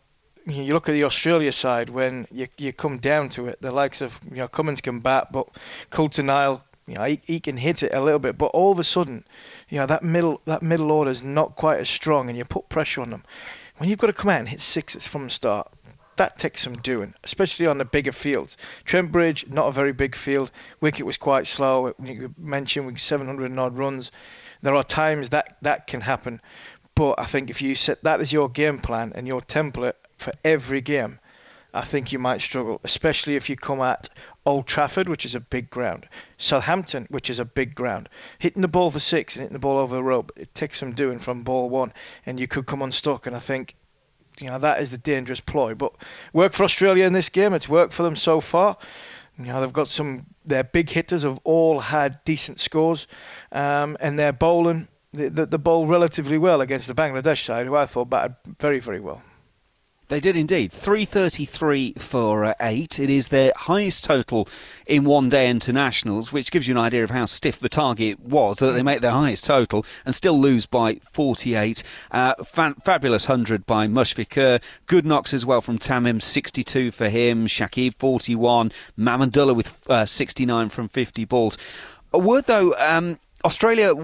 you 0.46 0.74
look 0.74 0.88
at 0.88 0.92
the 0.92 1.04
Australia 1.04 1.52
side 1.52 1.88
when 1.88 2.26
you 2.30 2.48
you 2.58 2.72
come 2.72 2.98
down 2.98 3.28
to 3.30 3.46
it, 3.46 3.60
the 3.62 3.72
likes 3.72 4.00
of 4.00 4.18
you 4.30 4.38
know 4.38 4.48
Cummins 4.48 4.80
can 4.80 5.00
bat, 5.00 5.32
but 5.32 5.48
Coulter-Nile, 5.90 6.64
you 6.86 6.94
know, 6.94 7.04
he, 7.04 7.20
he 7.24 7.40
can 7.40 7.56
hit 7.56 7.82
it 7.82 7.94
a 7.94 8.00
little 8.00 8.18
bit, 8.18 8.36
but 8.36 8.46
all 8.46 8.72
of 8.72 8.78
a 8.78 8.84
sudden 8.84 9.24
you 9.68 9.78
know 9.78 9.86
that 9.86 10.02
middle 10.02 10.40
that 10.44 10.62
middle 10.62 10.90
order 10.90 11.10
is 11.10 11.22
not 11.22 11.56
quite 11.56 11.80
as 11.80 11.88
strong, 11.88 12.28
and 12.28 12.36
you 12.36 12.44
put 12.44 12.68
pressure 12.68 13.00
on 13.00 13.10
them. 13.10 13.24
When 13.76 13.88
you've 13.88 13.98
got 13.98 14.08
to 14.08 14.12
come 14.12 14.30
out 14.30 14.40
and 14.40 14.48
hit 14.48 14.60
sixes 14.60 15.06
from 15.06 15.24
the 15.24 15.30
start, 15.30 15.72
that 16.16 16.38
takes 16.38 16.62
some 16.62 16.76
doing, 16.76 17.14
especially 17.24 17.66
on 17.66 17.78
the 17.78 17.84
bigger 17.84 18.12
fields. 18.12 18.56
Trent 18.84 19.10
Bridge, 19.10 19.46
not 19.48 19.68
a 19.68 19.72
very 19.72 19.92
big 19.92 20.14
field. 20.14 20.50
Wicket 20.80 21.06
was 21.06 21.16
quite 21.16 21.46
slow. 21.46 21.94
You 22.02 22.34
mentioned 22.36 22.86
with 22.86 22.98
700 22.98 23.58
odd 23.58 23.76
runs. 23.76 24.12
There 24.60 24.74
are 24.74 24.84
times 24.84 25.30
that 25.30 25.56
that 25.62 25.86
can 25.86 26.02
happen, 26.02 26.40
but 26.94 27.14
I 27.18 27.24
think 27.24 27.48
if 27.48 27.62
you 27.62 27.74
set 27.74 28.04
that 28.04 28.20
as 28.20 28.32
your 28.32 28.48
game 28.48 28.78
plan 28.78 29.12
and 29.14 29.26
your 29.26 29.40
template 29.40 29.94
for 30.18 30.32
every 30.44 30.80
game, 30.80 31.18
I 31.74 31.84
think 31.84 32.12
you 32.12 32.18
might 32.18 32.42
struggle, 32.42 32.80
especially 32.84 33.34
if 33.34 33.48
you 33.48 33.56
come 33.56 33.80
at 33.80 34.10
Old 34.44 34.66
Trafford, 34.66 35.08
which 35.08 35.24
is 35.24 35.34
a 35.34 35.40
big 35.40 35.70
ground, 35.70 36.06
Southampton, 36.36 37.06
which 37.08 37.30
is 37.30 37.38
a 37.38 37.46
big 37.46 37.74
ground. 37.74 38.10
Hitting 38.38 38.60
the 38.60 38.68
ball 38.68 38.90
for 38.90 38.98
six 38.98 39.34
and 39.34 39.42
hitting 39.42 39.54
the 39.54 39.58
ball 39.58 39.78
over 39.78 39.94
the 39.94 40.02
rope, 40.02 40.32
it 40.36 40.54
takes 40.54 40.78
some 40.78 40.92
doing 40.92 41.18
from 41.18 41.42
ball 41.42 41.70
one, 41.70 41.92
and 42.26 42.38
you 42.38 42.46
could 42.46 42.66
come 42.66 42.82
unstuck. 42.82 43.26
And 43.26 43.34
I 43.34 43.38
think, 43.38 43.74
you 44.38 44.48
know, 44.48 44.58
that 44.58 44.82
is 44.82 44.90
the 44.90 44.98
dangerous 44.98 45.40
ploy. 45.40 45.74
But 45.74 45.94
work 46.34 46.52
for 46.52 46.64
Australia 46.64 47.06
in 47.06 47.14
this 47.14 47.30
game. 47.30 47.54
It's 47.54 47.68
worked 47.68 47.94
for 47.94 48.02
them 48.02 48.16
so 48.16 48.40
far. 48.40 48.76
You 49.38 49.46
know, 49.46 49.60
they've 49.62 49.72
got 49.72 49.88
some. 49.88 50.26
Their 50.44 50.64
big 50.64 50.90
hitters 50.90 51.22
have 51.22 51.40
all 51.44 51.80
had 51.80 52.22
decent 52.24 52.60
scores, 52.60 53.06
um, 53.50 53.96
and 53.98 54.18
they're 54.18 54.32
bowling 54.32 54.88
the, 55.14 55.30
the, 55.30 55.46
the 55.46 55.58
bowl 55.58 55.86
relatively 55.86 56.36
well 56.36 56.60
against 56.60 56.86
the 56.86 56.94
Bangladesh 56.94 57.42
side, 57.42 57.66
who 57.66 57.76
I 57.76 57.86
thought 57.86 58.10
batted 58.10 58.36
very, 58.58 58.78
very 58.78 59.00
well. 59.00 59.22
They 60.08 60.20
did 60.20 60.36
indeed. 60.36 60.72
333 60.72 61.94
for 61.94 62.44
uh, 62.44 62.54
eight. 62.60 63.00
It 63.00 63.08
is 63.08 63.28
their 63.28 63.52
highest 63.56 64.04
total 64.04 64.46
in 64.86 65.04
one 65.04 65.30
day 65.30 65.48
internationals, 65.48 66.32
which 66.32 66.50
gives 66.50 66.68
you 66.68 66.74
an 66.74 66.80
idea 66.80 67.02
of 67.02 67.10
how 67.10 67.24
stiff 67.24 67.58
the 67.58 67.68
target 67.68 68.20
was 68.20 68.58
that 68.58 68.72
they 68.72 68.82
make 68.82 69.00
their 69.00 69.12
highest 69.12 69.44
total 69.44 69.86
and 70.04 70.14
still 70.14 70.38
lose 70.38 70.66
by 70.66 71.00
48. 71.12 71.82
Uh, 72.10 72.34
fan- 72.44 72.74
fabulous 72.84 73.26
100 73.26 73.64
by 73.64 73.86
Mushfiqur. 73.86 74.62
Good 74.86 75.06
knocks 75.06 75.32
as 75.32 75.46
well 75.46 75.62
from 75.62 75.78
Tamim, 75.78 76.20
62 76.20 76.90
for 76.90 77.08
him. 77.08 77.46
Shakib, 77.46 77.94
41. 77.94 78.70
Mahmudullah 78.98 79.56
with 79.56 79.88
uh, 79.88 80.04
69 80.04 80.68
from 80.68 80.88
50 80.88 81.24
balls. 81.24 81.56
A 82.12 82.18
word 82.18 82.44
though, 82.44 82.74
um, 82.76 83.18
Australia 83.44 83.94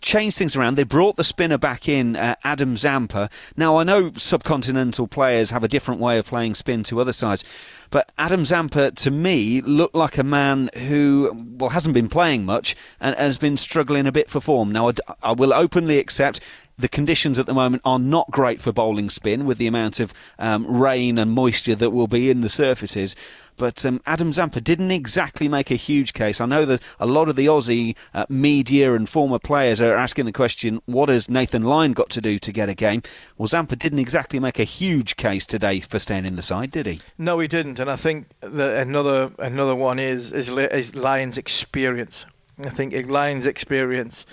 changed 0.00 0.36
things 0.36 0.56
around. 0.56 0.76
They 0.76 0.84
brought 0.84 1.16
the 1.16 1.24
spinner 1.24 1.58
back 1.58 1.88
in, 1.88 2.16
uh, 2.16 2.36
Adam 2.44 2.76
Zampa. 2.76 3.28
Now, 3.56 3.76
I 3.78 3.84
know 3.84 4.10
subcontinental 4.12 5.10
players 5.10 5.50
have 5.50 5.64
a 5.64 5.68
different 5.68 6.00
way 6.00 6.18
of 6.18 6.26
playing 6.26 6.54
spin 6.54 6.82
to 6.84 7.00
other 7.00 7.12
sides, 7.12 7.44
but 7.90 8.12
Adam 8.18 8.44
Zampa, 8.44 8.90
to 8.90 9.10
me, 9.10 9.60
looked 9.60 9.94
like 9.94 10.18
a 10.18 10.24
man 10.24 10.70
who, 10.74 11.32
well, 11.58 11.70
hasn't 11.70 11.94
been 11.94 12.08
playing 12.08 12.44
much 12.44 12.76
and, 13.00 13.14
and 13.16 13.26
has 13.26 13.38
been 13.38 13.56
struggling 13.56 14.06
a 14.06 14.12
bit 14.12 14.30
for 14.30 14.40
form. 14.40 14.72
Now, 14.72 14.88
I, 14.88 14.92
I 15.22 15.32
will 15.32 15.52
openly 15.52 15.98
accept 15.98 16.40
the 16.78 16.88
conditions 16.88 17.38
at 17.38 17.46
the 17.46 17.54
moment 17.54 17.82
are 17.84 17.98
not 17.98 18.30
great 18.30 18.60
for 18.60 18.72
bowling 18.72 19.10
spin 19.10 19.46
with 19.46 19.58
the 19.58 19.66
amount 19.66 20.00
of 20.00 20.12
um, 20.38 20.66
rain 20.66 21.18
and 21.18 21.30
moisture 21.32 21.74
that 21.74 21.90
will 21.90 22.06
be 22.06 22.30
in 22.30 22.42
the 22.42 22.48
surfaces. 22.48 23.16
But 23.58 23.86
um, 23.86 24.02
Adam 24.04 24.32
Zampa 24.32 24.60
didn't 24.60 24.90
exactly 24.90 25.48
make 25.48 25.70
a 25.70 25.76
huge 25.76 26.12
case. 26.12 26.42
I 26.42 26.46
know 26.46 26.66
that 26.66 26.82
a 27.00 27.06
lot 27.06 27.30
of 27.30 27.36
the 27.36 27.46
Aussie 27.46 27.96
uh, 28.12 28.26
media 28.28 28.94
and 28.94 29.08
former 29.08 29.38
players 29.38 29.80
are 29.80 29.94
asking 29.94 30.26
the 30.26 30.32
question, 30.32 30.82
what 30.84 31.08
has 31.08 31.30
Nathan 31.30 31.62
Lyon 31.62 31.94
got 31.94 32.10
to 32.10 32.20
do 32.20 32.38
to 32.38 32.52
get 32.52 32.68
a 32.68 32.74
game? 32.74 33.02
Well, 33.38 33.46
Zampa 33.46 33.76
didn't 33.76 33.98
exactly 33.98 34.38
make 34.38 34.58
a 34.58 34.64
huge 34.64 35.16
case 35.16 35.46
today 35.46 35.80
for 35.80 35.98
staying 35.98 36.26
in 36.26 36.36
the 36.36 36.42
side, 36.42 36.70
did 36.70 36.84
he? 36.84 37.00
No, 37.16 37.38
he 37.38 37.48
didn't. 37.48 37.78
And 37.80 37.90
I 37.90 37.96
think 37.96 38.26
another 38.42 39.30
another 39.38 39.74
one 39.74 39.98
is 39.98 40.32
is, 40.32 40.50
is 40.50 40.94
Lyon's 40.94 41.38
experience. 41.38 42.26
I 42.62 42.70
think 42.70 42.94
Lyon's 43.08 43.46
experience 43.46 44.26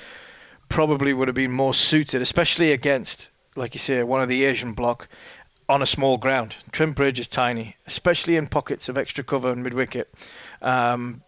probably 0.73 1.13
would 1.13 1.27
have 1.27 1.35
been 1.35 1.51
more 1.51 1.71
suited, 1.71 2.19
especially 2.19 2.71
against, 2.71 3.29
like 3.55 3.75
you 3.75 3.79
say, 3.79 4.01
one 4.01 4.21
of 4.21 4.27
the 4.27 4.43
Asian 4.43 4.73
bloc 4.73 5.07
on 5.69 5.83
a 5.83 5.85
small 5.85 6.17
ground. 6.17 6.55
Trent 6.71 6.95
Bridge 6.95 7.19
is 7.19 7.27
tiny, 7.27 7.75
especially 7.85 8.37
in 8.37 8.47
pockets 8.47 8.89
of 8.89 8.97
extra 8.97 9.23
cover 9.23 9.51
and 9.51 9.61
mid 9.61 9.75
wicket. 9.75 10.11
Um, 10.63 11.21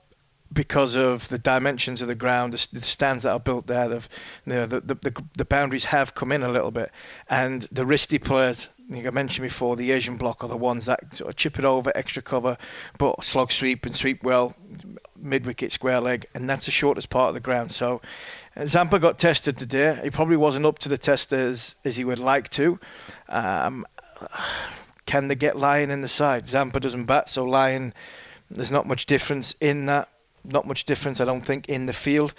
because 0.52 0.96
of 0.96 1.28
the 1.30 1.38
dimensions 1.38 2.02
of 2.02 2.08
the 2.08 2.16
ground, 2.16 2.54
the, 2.54 2.68
the 2.80 2.84
stands 2.84 3.22
that 3.22 3.34
are 3.34 3.40
built 3.40 3.68
there, 3.68 3.88
the, 3.88 4.08
the, 4.48 4.82
the, 4.84 5.24
the, 5.38 5.46
boundaries 5.46 5.86
have 5.86 6.16
come 6.16 6.32
in 6.32 6.42
a 6.42 6.50
little 6.50 6.72
bit. 6.72 6.90
And 7.30 7.64
the 7.72 7.86
wristy 7.86 8.24
players, 8.24 8.68
like 8.90 9.06
I 9.06 9.12
mentioned 9.12 9.44
before, 9.44 9.76
the 9.76 9.92
Asian 9.92 10.18
block 10.18 10.44
are 10.44 10.48
the 10.48 10.58
ones 10.58 10.88
that 10.88 11.14
sort 11.14 11.30
of 11.30 11.36
chip 11.36 11.60
it 11.60 11.66
over, 11.66 11.92
extra 11.94 12.24
cover, 12.24 12.58
but 12.98 13.24
slog 13.24 13.52
sweep 13.52 13.86
and 13.86 13.96
sweep 13.96 14.24
well, 14.24 14.56
mid 15.16 15.46
wicket, 15.46 15.72
square 15.72 16.02
leg, 16.02 16.26
and 16.34 16.50
that's 16.50 16.66
the 16.66 16.72
shortest 16.72 17.10
part 17.12 17.28
of 17.28 17.34
the 17.36 17.40
ground. 17.42 17.72
So 17.72 18.02
Zampa 18.64 19.00
got 19.00 19.20
tested 19.20 19.58
today. 19.58 20.00
He 20.02 20.10
probably 20.10 20.38
wasn't 20.38 20.66
up 20.66 20.80
to 20.80 20.90
the 20.90 20.98
test 20.98 21.34
as, 21.34 21.76
as 21.84 21.98
he 21.98 22.06
would 22.06 22.20
like 22.20 22.50
to. 22.52 22.80
Um, 23.28 23.86
can 25.06 25.28
they 25.28 25.36
get 25.36 25.58
Lyon 25.58 25.92
in 25.92 26.02
the 26.02 26.08
side? 26.08 26.48
Zampa 26.48 26.80
doesn't 26.80 27.04
bat, 27.04 27.28
so 27.28 27.44
Lyon, 27.44 27.94
there's 28.50 28.72
not 28.72 28.88
much 28.88 29.08
difference 29.08 29.56
in 29.60 29.88
that. 29.88 30.08
Not 30.46 30.66
much 30.66 30.86
difference, 30.86 31.20
I 31.20 31.26
don't 31.26 31.46
think, 31.46 31.68
in 31.68 31.86
the 31.86 31.94
field. 31.94 32.34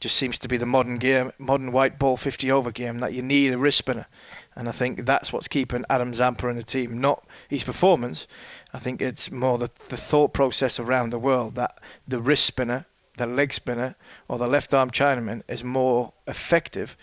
Just 0.00 0.16
seems 0.16 0.38
to 0.40 0.48
be 0.48 0.58
the 0.58 0.66
modern 0.66 0.98
game, 0.98 1.32
modern 1.38 1.72
white 1.72 1.98
ball 1.98 2.18
50 2.18 2.52
over 2.52 2.70
game 2.70 3.00
that 3.00 3.14
you 3.14 3.22
need 3.22 3.54
a 3.54 3.58
wrist 3.58 3.78
spinner. 3.78 4.06
And 4.54 4.68
I 4.68 4.72
think 4.72 5.06
that's 5.06 5.32
what's 5.32 5.48
keeping 5.48 5.84
Adam 5.88 6.14
Zampa 6.14 6.48
in 6.48 6.56
the 6.56 6.62
team, 6.62 7.00
not 7.00 7.24
his 7.48 7.64
performance. 7.64 8.26
I 8.74 8.80
think 8.80 9.00
it's 9.00 9.30
more 9.30 9.56
the, 9.56 9.70
the 9.88 9.96
thought 9.96 10.34
process 10.34 10.78
around 10.78 11.10
the 11.10 11.18
world 11.18 11.54
that 11.54 11.78
the 12.06 12.20
wrist 12.20 12.44
spinner 12.44 12.84
the 13.18 13.26
leg 13.26 13.52
spinner 13.52 13.94
or 14.28 14.38
the 14.38 14.46
left 14.46 14.72
arm 14.72 14.90
Chinaman 14.90 15.42
is 15.48 15.62
more 15.62 16.12
effective, 16.26 16.96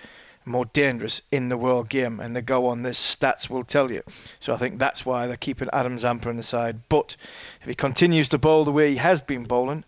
more 0.46 0.66
dangerous 0.66 1.22
in 1.32 1.50
the 1.50 1.58
world 1.58 1.90
game. 1.90 2.20
And 2.20 2.36
the 2.36 2.42
go 2.42 2.68
on 2.68 2.82
this, 2.82 3.00
stats 3.00 3.50
will 3.50 3.64
tell 3.64 3.92
you. 3.92 4.02
So 4.40 4.54
I 4.54 4.58
think 4.58 4.80
that's 4.80 5.06
why 5.06 5.28
they're 5.28 5.38
keeping 5.38 5.70
Adam 5.72 6.00
Zampa 6.00 6.30
on 6.30 6.38
the 6.38 6.44
side. 6.44 6.80
But 6.90 7.16
if 7.62 7.68
he 7.68 7.76
continues 7.76 8.30
to 8.30 8.38
bowl 8.38 8.66
the 8.66 8.72
way 8.72 8.90
he 8.90 8.98
has 8.98 9.22
been 9.22 9.44
bowling, 9.44 9.84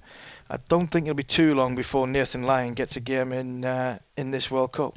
I 0.50 0.58
don't 0.70 0.88
think 0.88 1.08
it'll 1.08 1.16
be 1.16 1.24
too 1.24 1.56
long 1.56 1.76
before 1.76 2.08
Nathan 2.08 2.44
Lyon 2.44 2.74
gets 2.74 2.96
a 2.96 3.02
game 3.02 3.34
in 3.34 3.66
uh, 3.66 4.00
in 4.16 4.32
this 4.32 4.50
World 4.50 4.72
Cup. 4.72 4.96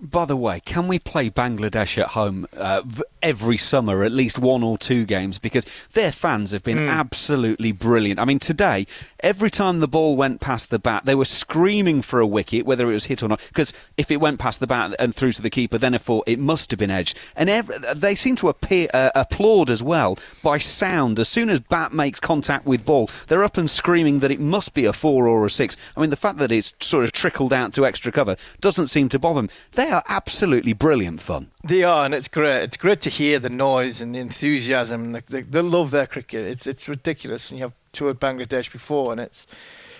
By 0.00 0.24
the 0.24 0.36
way, 0.36 0.60
can 0.60 0.88
we 0.88 0.98
play 0.98 1.30
Bangladesh 1.30 1.98
at 1.98 2.08
home 2.08 2.46
uh, 2.56 2.82
every 3.22 3.56
summer, 3.56 4.02
at 4.02 4.10
least 4.12 4.38
one 4.38 4.62
or 4.62 4.76
two 4.76 5.06
games? 5.06 5.38
Because 5.38 5.66
their 5.92 6.10
fans 6.10 6.50
have 6.50 6.64
been 6.64 6.78
mm. 6.78 6.90
absolutely 6.90 7.70
brilliant. 7.70 8.18
I 8.18 8.24
mean, 8.24 8.40
today, 8.40 8.86
every 9.20 9.50
time 9.50 9.78
the 9.78 9.88
ball 9.88 10.16
went 10.16 10.40
past 10.40 10.70
the 10.70 10.80
bat, 10.80 11.04
they 11.04 11.14
were 11.14 11.24
screaming 11.24 12.02
for 12.02 12.18
a 12.18 12.26
wicket, 12.26 12.66
whether 12.66 12.90
it 12.90 12.92
was 12.92 13.04
hit 13.04 13.22
or 13.22 13.28
not. 13.28 13.40
Because 13.48 13.72
if 13.96 14.10
it 14.10 14.16
went 14.16 14.40
past 14.40 14.58
the 14.58 14.66
bat 14.66 14.94
and 14.98 15.14
through 15.14 15.32
to 15.32 15.42
the 15.42 15.48
keeper, 15.48 15.78
then 15.78 15.94
I 15.94 15.98
thought 15.98 16.24
it 16.26 16.40
must 16.40 16.72
have 16.72 16.78
been 16.78 16.90
edged. 16.90 17.16
And 17.36 17.48
every, 17.48 17.76
they 17.94 18.16
seem 18.16 18.34
to 18.36 18.48
appear, 18.48 18.88
uh, 18.92 19.10
applaud 19.14 19.70
as 19.70 19.82
well 19.82 20.18
by 20.42 20.58
sound. 20.58 21.20
As 21.20 21.28
soon 21.28 21.48
as 21.48 21.60
bat 21.60 21.92
makes 21.92 22.18
contact 22.18 22.66
with 22.66 22.84
ball, 22.84 23.08
they're 23.28 23.44
up 23.44 23.56
and 23.56 23.70
screaming 23.70 24.18
that 24.18 24.32
it 24.32 24.40
must 24.40 24.74
be 24.74 24.86
a 24.86 24.92
four 24.92 25.28
or 25.28 25.46
a 25.46 25.50
six. 25.50 25.76
I 25.96 26.00
mean, 26.00 26.10
the 26.10 26.16
fact 26.16 26.38
that 26.38 26.50
it's 26.50 26.74
sort 26.80 27.04
of 27.04 27.12
trickled 27.12 27.52
out 27.52 27.72
to 27.74 27.86
extra 27.86 28.10
cover 28.10 28.36
doesn't 28.60 28.88
seem 28.88 29.08
to 29.10 29.18
bother 29.20 29.40
them. 29.40 29.50
They 29.84 29.90
are 29.90 30.02
absolutely 30.08 30.72
brilliant 30.72 31.20
fun. 31.20 31.50
They 31.62 31.82
are, 31.82 32.06
and 32.06 32.14
it's 32.14 32.28
great. 32.28 32.62
It's 32.62 32.78
great 32.78 33.02
to 33.02 33.10
hear 33.10 33.38
the 33.38 33.50
noise 33.50 34.00
and 34.00 34.14
the 34.14 34.18
enthusiasm. 34.18 35.12
They, 35.12 35.42
they, 35.42 35.60
love 35.60 35.90
their 35.90 36.06
cricket. 36.06 36.46
It's 36.46 36.66
it's 36.66 36.88
ridiculous. 36.88 37.50
And 37.50 37.58
you 37.58 37.64
have 37.64 37.74
toured 37.92 38.18
Bangladesh 38.18 38.72
before, 38.72 39.12
and 39.12 39.20
it's 39.20 39.46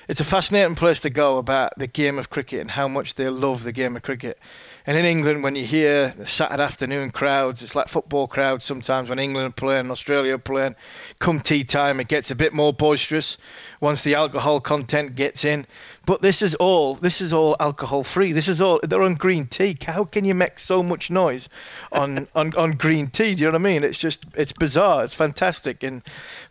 it's 0.08 0.22
a 0.22 0.24
fascinating 0.24 0.74
place 0.74 1.00
to 1.00 1.10
go 1.10 1.36
about 1.36 1.78
the 1.78 1.86
game 1.86 2.18
of 2.18 2.30
cricket 2.30 2.62
and 2.62 2.70
how 2.70 2.88
much 2.88 3.16
they 3.16 3.28
love 3.28 3.62
the 3.62 3.72
game 3.72 3.94
of 3.94 4.02
cricket. 4.02 4.38
And 4.86 4.98
in 4.98 5.04
England, 5.04 5.42
when 5.42 5.56
you 5.56 5.64
hear 5.64 6.08
the 6.08 6.26
Saturday 6.26 6.62
afternoon 6.62 7.10
crowds, 7.10 7.62
it's 7.62 7.74
like 7.74 7.88
football 7.88 8.26
crowds 8.26 8.64
sometimes 8.64 9.08
when 9.08 9.18
England 9.18 9.48
are 9.48 9.52
playing, 9.52 9.90
Australia 9.90 10.34
are 10.34 10.38
playing. 10.38 10.76
Come 11.18 11.40
tea 11.40 11.64
time, 11.64 12.00
it 12.00 12.08
gets 12.08 12.30
a 12.30 12.34
bit 12.34 12.52
more 12.52 12.72
boisterous 12.72 13.38
once 13.80 14.02
the 14.02 14.14
alcohol 14.14 14.60
content 14.60 15.14
gets 15.14 15.44
in. 15.44 15.66
But 16.06 16.20
this 16.20 16.42
is 16.42 16.54
all 16.56 16.94
this 16.96 17.20
is 17.20 17.32
all 17.32 17.56
alcohol 17.60 18.02
free. 18.02 18.32
This 18.32 18.48
is 18.48 18.60
all 18.60 18.78
they're 18.82 19.02
on 19.02 19.14
green 19.14 19.46
tea. 19.46 19.76
How 19.86 20.04
can 20.04 20.24
you 20.24 20.34
make 20.34 20.58
so 20.58 20.82
much 20.82 21.10
noise 21.10 21.48
on, 21.92 22.28
on, 22.34 22.54
on 22.56 22.72
green 22.72 23.08
tea? 23.08 23.34
Do 23.34 23.40
you 23.42 23.46
know 23.46 23.52
what 23.52 23.68
I 23.68 23.72
mean? 23.72 23.84
It's 23.84 23.98
just 23.98 24.24
it's 24.34 24.52
bizarre. 24.52 25.04
It's 25.04 25.14
fantastic, 25.14 25.82
and 25.82 26.02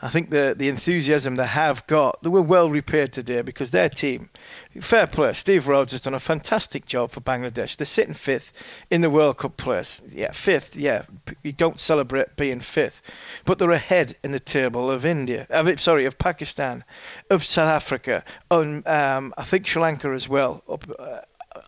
I 0.01 0.09
think 0.09 0.31
the 0.31 0.55
the 0.57 0.69
enthusiasm 0.69 1.35
they 1.35 1.45
have 1.45 1.85
got, 1.87 2.21
they 2.23 2.29
were 2.29 2.41
well 2.41 2.69
repaid 2.69 3.13
today 3.13 3.41
because 3.41 3.69
their 3.71 3.89
team, 3.89 4.29
fair 4.81 5.07
play. 5.07 5.33
Steve 5.33 5.67
Rhodes 5.67 5.91
has 5.91 6.01
done 6.01 6.13
a 6.13 6.19
fantastic 6.19 6.85
job 6.85 7.11
for 7.11 7.21
Bangladesh. 7.21 7.77
They're 7.77 7.85
sitting 7.85 8.13
fifth 8.13 8.53
in 8.89 9.01
the 9.01 9.09
World 9.09 9.37
Cup 9.37 9.57
place. 9.57 10.01
Yeah, 10.09 10.31
fifth. 10.31 10.75
Yeah, 10.75 11.03
you 11.43 11.51
don't 11.51 11.79
celebrate 11.79 12.35
being 12.35 12.59
fifth, 12.59 13.01
but 13.45 13.59
they're 13.59 13.71
ahead 13.71 14.17
in 14.23 14.31
the 14.31 14.39
table 14.39 14.89
of 14.89 15.05
India. 15.05 15.47
Of, 15.49 15.81
sorry, 15.81 16.05
of 16.05 16.17
Pakistan, 16.17 16.83
of 17.29 17.43
South 17.43 17.69
Africa, 17.69 18.23
on 18.49 18.83
um, 18.87 19.33
I 19.37 19.43
think 19.43 19.67
Sri 19.67 19.81
Lanka 19.81 20.09
as 20.09 20.27
well. 20.27 20.63
Up, 20.69 20.85
uh, 20.97 21.19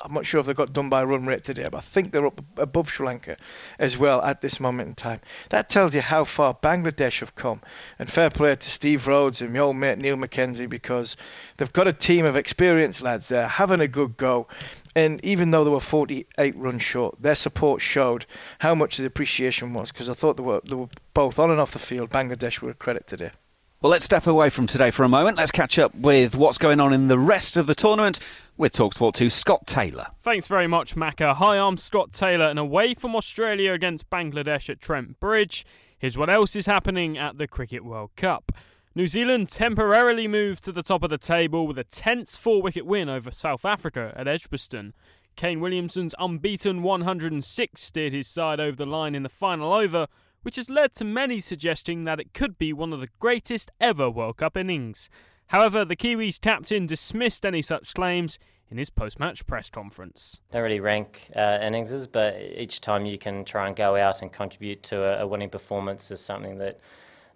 I'm 0.05 0.13
not 0.13 0.27
sure 0.27 0.39
if 0.39 0.45
they 0.45 0.53
got 0.53 0.71
done 0.71 0.87
by 0.87 1.03
run 1.03 1.25
rate 1.25 1.43
today, 1.43 1.67
but 1.67 1.77
I 1.77 1.81
think 1.81 2.11
they're 2.11 2.27
up 2.27 2.39
above 2.57 2.91
Sri 2.91 3.07
Lanka 3.07 3.37
as 3.79 3.97
well 3.97 4.21
at 4.21 4.39
this 4.39 4.59
moment 4.59 4.89
in 4.89 4.93
time. 4.93 5.19
That 5.49 5.67
tells 5.67 5.95
you 5.95 6.01
how 6.01 6.25
far 6.25 6.53
Bangladesh 6.53 7.21
have 7.21 7.33
come. 7.33 7.59
And 7.97 8.07
fair 8.07 8.29
play 8.29 8.55
to 8.55 8.69
Steve 8.69 9.07
Rhodes 9.07 9.41
and 9.41 9.51
my 9.51 9.57
old 9.57 9.77
mate 9.77 9.97
Neil 9.97 10.15
McKenzie 10.15 10.69
because 10.69 11.17
they've 11.57 11.73
got 11.73 11.87
a 11.87 11.93
team 11.93 12.23
of 12.23 12.35
experienced 12.35 13.01
lads 13.01 13.29
there 13.29 13.47
having 13.47 13.81
a 13.81 13.87
good 13.87 14.15
go. 14.15 14.47
And 14.95 15.25
even 15.25 15.49
though 15.49 15.63
they 15.63 15.71
were 15.71 15.79
48 15.79 16.55
runs 16.55 16.83
short, 16.83 17.19
their 17.19 17.33
support 17.33 17.81
showed 17.81 18.27
how 18.59 18.75
much 18.75 18.97
the 18.97 19.05
appreciation 19.05 19.73
was 19.73 19.91
because 19.91 20.07
I 20.07 20.13
thought 20.13 20.37
they 20.37 20.43
were, 20.43 20.61
they 20.69 20.75
were 20.75 20.89
both 21.15 21.39
on 21.39 21.49
and 21.49 21.59
off 21.59 21.71
the 21.71 21.79
field. 21.79 22.11
Bangladesh 22.11 22.61
were 22.61 22.69
a 22.69 22.75
credit 22.75 23.07
today. 23.07 23.31
Well, 23.85 23.91
let's 23.91 24.05
step 24.05 24.25
away 24.25 24.49
from 24.49 24.65
today 24.65 24.89
for 24.89 25.03
a 25.03 25.07
moment. 25.09 25.37
Let's 25.37 25.51
catch 25.51 25.77
up 25.77 25.93
with 25.93 26.35
what's 26.35 26.57
going 26.57 26.79
on 26.79 26.91
in 26.91 27.07
the 27.07 27.19
rest 27.19 27.55
of 27.55 27.67
the 27.67 27.75
tournament 27.75 28.19
with 28.57 28.73
Talksport 28.73 29.13
2 29.13 29.29
Scott 29.29 29.67
Taylor. 29.67 30.07
Thanks 30.21 30.47
very 30.47 30.65
much, 30.65 30.95
Macca. 30.95 31.35
Hi, 31.35 31.59
I'm 31.59 31.77
Scott 31.77 32.11
Taylor, 32.11 32.47
and 32.47 32.57
away 32.57 32.95
from 32.95 33.15
Australia 33.15 33.73
against 33.73 34.09
Bangladesh 34.09 34.71
at 34.71 34.81
Trent 34.81 35.19
Bridge, 35.19 35.67
here's 35.99 36.17
what 36.17 36.31
else 36.31 36.55
is 36.55 36.65
happening 36.65 37.15
at 37.15 37.37
the 37.37 37.47
Cricket 37.47 37.85
World 37.85 38.09
Cup. 38.15 38.51
New 38.95 39.05
Zealand 39.05 39.49
temporarily 39.49 40.27
moved 40.27 40.63
to 40.63 40.71
the 40.71 40.81
top 40.81 41.03
of 41.03 41.11
the 41.11 41.19
table 41.19 41.67
with 41.67 41.77
a 41.77 41.83
tense 41.83 42.35
four 42.35 42.63
wicket 42.63 42.87
win 42.87 43.07
over 43.07 43.29
South 43.29 43.65
Africa 43.65 44.15
at 44.15 44.27
Edgbaston. 44.27 44.95
Kane 45.35 45.59
Williamson's 45.59 46.15
unbeaten 46.17 46.81
106 46.81 47.79
steered 47.83 48.13
his 48.13 48.27
side 48.27 48.59
over 48.59 48.75
the 48.75 48.87
line 48.87 49.13
in 49.13 49.21
the 49.21 49.29
final 49.29 49.75
over 49.75 50.07
which 50.45 50.57
has 50.57 50.69
led 50.69 50.93
to 50.93 51.03
many 51.03 51.41
suggesting 51.41 52.03
that 52.03 52.19
it 52.19 52.31
could 52.31 52.55
be 52.59 52.71
one 52.71 52.93
of 52.93 52.99
the 52.99 53.09
greatest 53.19 53.71
ever 53.81 54.11
World 54.11 54.37
Cup 54.37 54.55
innings. 54.55 55.09
However, 55.47 55.83
the 55.83 55.95
Kiwis 55.95 56.39
captain 56.39 56.85
dismissed 56.85 57.43
any 57.43 57.63
such 57.63 57.95
claims 57.95 58.37
in 58.69 58.77
his 58.77 58.91
post 58.91 59.19
match 59.19 59.47
press 59.47 59.71
conference. 59.71 60.41
Don't 60.51 60.61
really 60.61 60.79
rank 60.79 61.31
uh, 61.35 61.57
innings, 61.63 62.05
but 62.05 62.39
each 62.39 62.79
time 62.79 63.07
you 63.07 63.17
can 63.17 63.43
try 63.43 63.65
and 63.65 63.75
go 63.75 63.95
out 63.95 64.21
and 64.21 64.31
contribute 64.31 64.83
to 64.83 65.03
a, 65.03 65.23
a, 65.23 65.27
winning 65.27 65.49
performance 65.49 66.11
is 66.11 66.21
something 66.21 66.59
that 66.59 66.79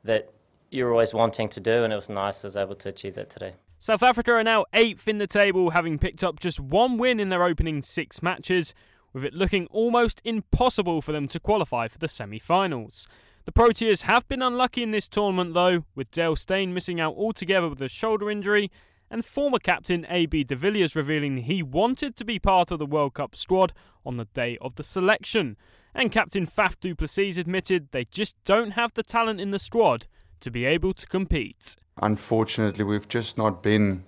that 0.04 0.32
you're 0.70 0.92
always 0.92 1.12
wanting 1.12 1.50
to 1.50 1.60
do, 1.60 1.84
and 1.84 1.92
it 1.92 1.96
was 1.96 2.10
nice 2.10 2.46
I 2.46 2.48
was 2.48 2.58
able 2.58 2.76
to 2.76 2.90
achieve 2.90 3.16
that 3.16 3.32
today. 3.32 3.54
South 3.80 4.04
Africa 4.04 4.34
are 4.34 4.44
now 4.44 4.66
eighth 4.74 5.08
in 5.08 5.18
the 5.18 5.26
table, 5.26 5.72
having 5.72 5.98
picked 5.98 6.24
up 6.24 6.40
just 6.40 6.60
one 6.60 7.00
win 7.00 7.20
in 7.20 7.30
their 7.30 7.44
opening 7.44 7.82
six 7.82 8.22
matches, 8.22 8.76
with 9.14 9.24
it 9.24 9.34
looking 9.34 9.68
almost 9.68 10.22
impossible 10.24 11.02
for 11.02 11.12
them 11.12 11.28
to 11.28 11.40
qualify 11.40 11.88
for 11.88 11.98
the 11.98 12.08
semi 12.08 12.40
finals. 12.40 13.08
The 13.46 13.52
Proteas 13.52 14.04
have 14.04 14.28
been 14.28 14.42
unlucky 14.42 14.84
in 14.84 14.92
this 14.92 15.08
tournament 15.08 15.54
though, 15.54 15.86
with 15.96 16.12
Dale 16.12 16.36
Steyn 16.36 16.74
missing 16.74 17.00
out 17.00 17.16
altogether 17.16 17.70
with 17.70 17.82
a 17.82 17.90
shoulder 17.90 18.30
injury, 18.30 18.70
and 19.10 19.26
former 19.26 19.60
captain 19.60 20.06
AB 20.10 20.44
de 20.44 20.56
Villiers 20.56 20.96
revealing 20.96 21.38
he 21.38 21.64
wanted 21.64 22.16
to 22.16 22.26
be 22.26 22.38
part 22.38 22.72
of 22.72 22.80
the 22.80 22.86
World 22.86 23.16
Cup 23.16 23.36
squad 23.36 23.74
on 24.06 24.18
the 24.18 24.26
day 24.26 24.58
of 24.62 24.76
the 24.76 24.84
selection. 24.84 25.58
And 25.96 26.12
captain 26.12 26.46
Faf 26.46 26.80
du 26.80 26.94
Plessis 26.94 27.38
admitted 27.38 27.90
they 27.92 28.06
just 28.06 28.36
don't 28.46 28.72
have 28.72 28.94
the 28.94 29.04
talent 29.04 29.42
in 29.42 29.50
the 29.50 29.60
squad 29.60 30.06
to 30.42 30.52
be 30.52 30.66
able 30.66 30.94
to 30.94 31.08
compete. 31.08 31.76
Unfortunately, 32.02 32.86
we've 32.86 33.08
just 33.08 33.38
not 33.38 33.64
been 33.64 34.04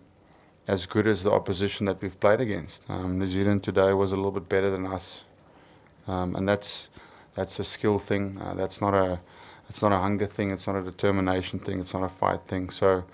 as 0.68 0.86
good 0.86 1.08
as 1.08 1.24
the 1.24 1.32
opposition 1.32 1.86
that 1.88 2.02
we've 2.02 2.20
played 2.20 2.40
against. 2.40 2.90
Um, 2.90 3.20
New 3.20 3.28
Zealand 3.28 3.64
today 3.64 3.94
was 3.94 4.12
a 4.12 4.16
little 4.16 4.32
bit 4.32 4.48
better 4.48 4.70
than 4.70 4.86
us, 4.86 5.24
um, 6.08 6.36
and 6.36 6.48
that's 6.48 6.90
that's 7.34 7.60
a 7.60 7.64
skill 7.64 8.00
thing. 8.00 8.40
Uh, 8.42 8.54
that's 8.54 8.82
not 8.82 8.94
a 8.94 9.20
it's 9.72 9.82
not 9.82 9.94
a 9.94 10.00
hunger 10.00 10.26
thing. 10.26 10.52
It's 10.52 10.68
not 10.68 10.76
a 10.76 10.84
determination 10.84 11.60
thing. 11.60 11.80
It's 11.80 11.94
not 11.94 12.04
a 12.04 12.10
fight 12.10 12.42
thing. 12.42 12.70
So, 12.72 13.06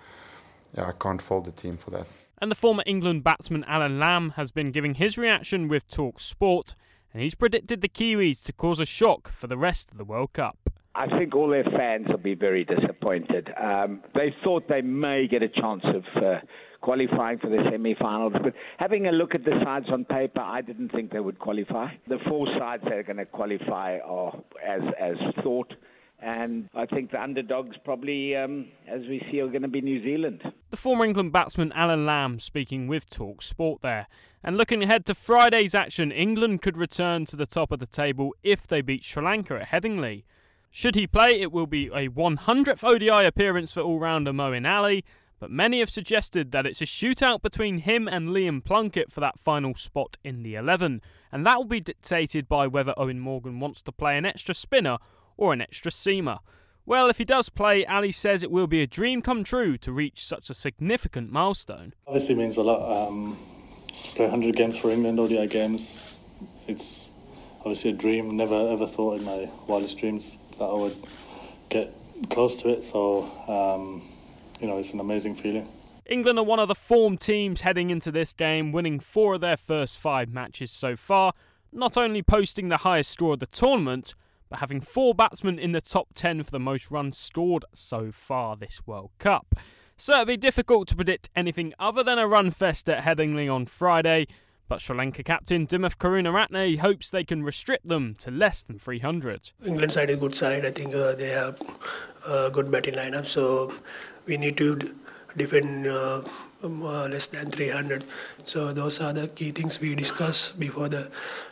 yeah, 0.75 0.87
I 0.87 0.91
can't 0.91 1.21
fault 1.21 1.45
the 1.45 1.51
team 1.51 1.77
for 1.77 1.91
that. 1.91 2.07
And 2.39 2.49
the 2.49 2.55
former 2.55 2.81
England 2.87 3.23
batsman 3.23 3.63
Alan 3.65 3.99
Lamb 3.99 4.31
has 4.31 4.49
been 4.49 4.71
giving 4.71 4.95
his 4.95 5.19
reaction 5.19 5.67
with 5.67 5.87
Talk 5.87 6.19
Sport, 6.19 6.73
and 7.13 7.21
he's 7.21 7.35
predicted 7.35 7.81
the 7.81 7.87
Kiwis 7.87 8.43
to 8.45 8.53
cause 8.53 8.79
a 8.79 8.87
shock 8.87 9.31
for 9.31 9.45
the 9.45 9.55
rest 9.55 9.91
of 9.91 9.99
the 9.99 10.03
World 10.03 10.33
Cup. 10.33 10.66
I 10.97 11.05
think 11.19 11.35
all 11.35 11.47
their 11.47 11.63
fans 11.63 12.07
will 12.09 12.17
be 12.17 12.33
very 12.33 12.65
disappointed. 12.65 13.49
Um, 13.61 14.01
they 14.15 14.33
thought 14.43 14.67
they 14.67 14.81
may 14.81 15.27
get 15.27 15.43
a 15.43 15.47
chance 15.47 15.83
of 15.85 16.03
uh, 16.23 16.39
qualifying 16.81 17.37
for 17.37 17.49
the 17.49 17.59
semi-finals. 17.69 18.33
But 18.41 18.53
having 18.77 19.05
a 19.05 19.11
look 19.11 19.35
at 19.35 19.45
the 19.45 19.61
sides 19.63 19.85
on 19.91 20.05
paper, 20.05 20.39
I 20.39 20.61
didn't 20.61 20.89
think 20.89 21.11
they 21.11 21.19
would 21.19 21.37
qualify. 21.37 21.89
The 22.07 22.17
four 22.27 22.47
sides 22.57 22.83
that 22.85 22.93
are 22.93 23.03
going 23.03 23.17
to 23.17 23.25
qualify 23.25 23.99
are 23.99 24.41
as 24.65 24.81
as 24.99 25.17
thought. 25.43 25.71
And 26.19 26.67
I 26.73 26.87
think 26.87 27.11
the 27.11 27.21
underdogs 27.21 27.77
probably, 27.85 28.35
um, 28.35 28.69
as 28.87 29.01
we 29.01 29.21
see, 29.29 29.39
are 29.39 29.49
going 29.49 29.61
to 29.61 29.67
be 29.67 29.81
New 29.81 30.03
Zealand. 30.03 30.41
The 30.71 30.77
former 30.77 31.05
England 31.05 31.31
batsman 31.31 31.71
Alan 31.73 32.07
Lamb 32.07 32.39
speaking 32.39 32.87
with 32.87 33.07
Talk 33.07 33.43
Sport 33.43 33.83
there. 33.83 34.07
And 34.43 34.57
looking 34.57 34.81
ahead 34.81 35.05
to 35.05 35.13
Friday's 35.13 35.75
action, 35.75 36.11
England 36.11 36.63
could 36.63 36.75
return 36.75 37.25
to 37.27 37.35
the 37.35 37.45
top 37.45 37.71
of 37.71 37.77
the 37.77 37.85
table 37.85 38.33
if 38.41 38.65
they 38.65 38.81
beat 38.81 39.03
Sri 39.03 39.23
Lanka 39.23 39.59
at 39.61 39.67
Headingley. 39.67 40.23
Should 40.77 40.93
he 40.93 41.07
play, 41.07 41.29
it 41.41 41.51
will 41.51 41.65
be 41.65 41.87
a 41.87 42.07
100th 42.07 42.83
ODI 42.83 43.25
appearance 43.25 43.73
for 43.73 43.81
all 43.81 43.99
rounder 43.99 44.31
Moeen 44.31 44.69
Ali 44.69 45.03
but 45.39 45.49
many 45.49 45.79
have 45.79 45.89
suggested 45.89 46.51
that 46.51 46.67
it's 46.67 46.83
a 46.83 46.85
shootout 46.85 47.41
between 47.41 47.79
him 47.79 48.07
and 48.07 48.29
Liam 48.29 48.63
Plunkett 48.63 49.11
for 49.11 49.19
that 49.21 49.39
final 49.39 49.73
spot 49.73 50.17
in 50.23 50.43
the 50.43 50.53
11, 50.53 51.01
and 51.31 51.45
that 51.47 51.57
will 51.57 51.65
be 51.65 51.79
dictated 51.79 52.47
by 52.47 52.67
whether 52.67 52.93
Eoin 52.93 53.17
Morgan 53.17 53.59
wants 53.59 53.81
to 53.83 53.91
play 53.91 54.19
an 54.19 54.25
extra 54.25 54.53
spinner 54.53 54.99
or 55.35 55.51
an 55.51 55.61
extra 55.61 55.89
seamer. 55.89 56.39
Well, 56.85 57.09
if 57.09 57.17
he 57.17 57.25
does 57.25 57.49
play, 57.49 57.83
Ali 57.87 58.11
says 58.11 58.43
it 58.43 58.51
will 58.51 58.67
be 58.67 58.83
a 58.83 58.87
dream 58.87 59.23
come 59.23 59.43
true 59.43 59.79
to 59.79 59.91
reach 59.91 60.23
such 60.23 60.51
a 60.51 60.53
significant 60.53 61.31
milestone. 61.31 61.95
Obviously, 62.05 62.35
means 62.35 62.57
a 62.57 62.61
lot. 62.63 63.07
Um, 63.07 63.35
play 64.13 64.25
100 64.25 64.55
games 64.55 64.77
for 64.77 64.91
England, 64.91 65.19
ODI 65.19 65.47
games. 65.47 66.15
It's 66.67 67.09
obviously 67.61 67.91
a 67.91 67.93
dream. 67.93 68.37
Never 68.37 68.69
ever 68.69 68.85
thought 68.85 69.17
in 69.17 69.25
my 69.25 69.49
wildest 69.67 69.97
dreams 69.97 70.37
that 70.57 70.65
I 70.65 70.73
would 70.73 70.95
get 71.69 71.93
close 72.29 72.61
to 72.63 72.69
it. 72.69 72.83
So. 72.83 73.23
Um, 73.47 74.01
you 74.59 74.67
know, 74.67 74.77
it's 74.77 74.93
an 74.93 74.99
amazing 74.99 75.35
feeling. 75.35 75.67
England 76.05 76.39
are 76.39 76.45
one 76.45 76.59
of 76.59 76.67
the 76.67 76.75
form 76.75 77.17
teams 77.17 77.61
heading 77.61 77.89
into 77.89 78.11
this 78.11 78.33
game, 78.33 78.71
winning 78.71 78.99
four 78.99 79.35
of 79.35 79.41
their 79.41 79.57
first 79.57 79.99
five 79.99 80.29
matches 80.29 80.71
so 80.71 80.95
far, 80.95 81.33
not 81.71 81.97
only 81.97 82.23
posting 82.23 82.69
the 82.69 82.77
highest 82.77 83.11
score 83.11 83.33
of 83.33 83.39
the 83.39 83.47
tournament, 83.47 84.15
but 84.49 84.59
having 84.59 84.79
four 84.79 85.13
batsmen 85.13 85.59
in 85.59 85.73
the 85.73 85.81
top 85.81 86.09
10 86.15 86.43
for 86.43 86.51
the 86.51 86.59
most 86.59 86.89
runs 86.89 87.17
scored 87.17 87.65
so 87.73 88.11
far 88.11 88.55
this 88.55 88.81
World 88.85 89.11
Cup. 89.19 89.55
So 89.97 90.13
it'd 90.13 90.27
be 90.27 90.37
difficult 90.37 90.87
to 90.89 90.95
predict 90.95 91.29
anything 91.35 91.73
other 91.77 92.03
than 92.03 92.19
a 92.19 92.27
run 92.27 92.51
fest 92.51 92.89
at 92.89 93.03
Headingley 93.03 93.53
on 93.53 93.65
Friday, 93.65 94.27
but 94.67 94.81
Sri 94.81 94.95
Lanka 94.95 95.23
captain 95.23 95.65
Dimuth 95.65 95.97
Karunaratne 95.97 96.79
hopes 96.79 97.09
they 97.09 97.23
can 97.23 97.43
restrict 97.43 97.87
them 97.87 98.15
to 98.19 98.31
less 98.31 98.63
than 98.63 98.79
300. 98.79 99.51
England 99.65 99.91
side 99.91 100.09
is 100.09 100.17
a 100.17 100.19
good 100.19 100.35
side. 100.35 100.65
I 100.65 100.71
think 100.71 100.93
uh, 100.93 101.13
they 101.13 101.29
have 101.29 101.61
a 102.25 102.49
good 102.49 102.69
batting 102.69 102.95
lineup, 102.95 103.27
so 103.27 103.73
we 104.25 104.37
need 104.37 104.57
to 104.57 104.93
defend 105.35 105.87
uh, 105.87 106.21
um, 106.63 106.83
uh, 106.83 107.07
less 107.07 107.27
than 107.27 107.51
300. 107.51 108.03
So 108.45 108.73
those 108.73 108.99
are 108.99 109.13
the 109.13 109.27
key 109.27 109.51
things 109.51 109.79
we 109.79 109.95
discussed 109.95 110.59
before 110.59 110.89
the 110.89 111.09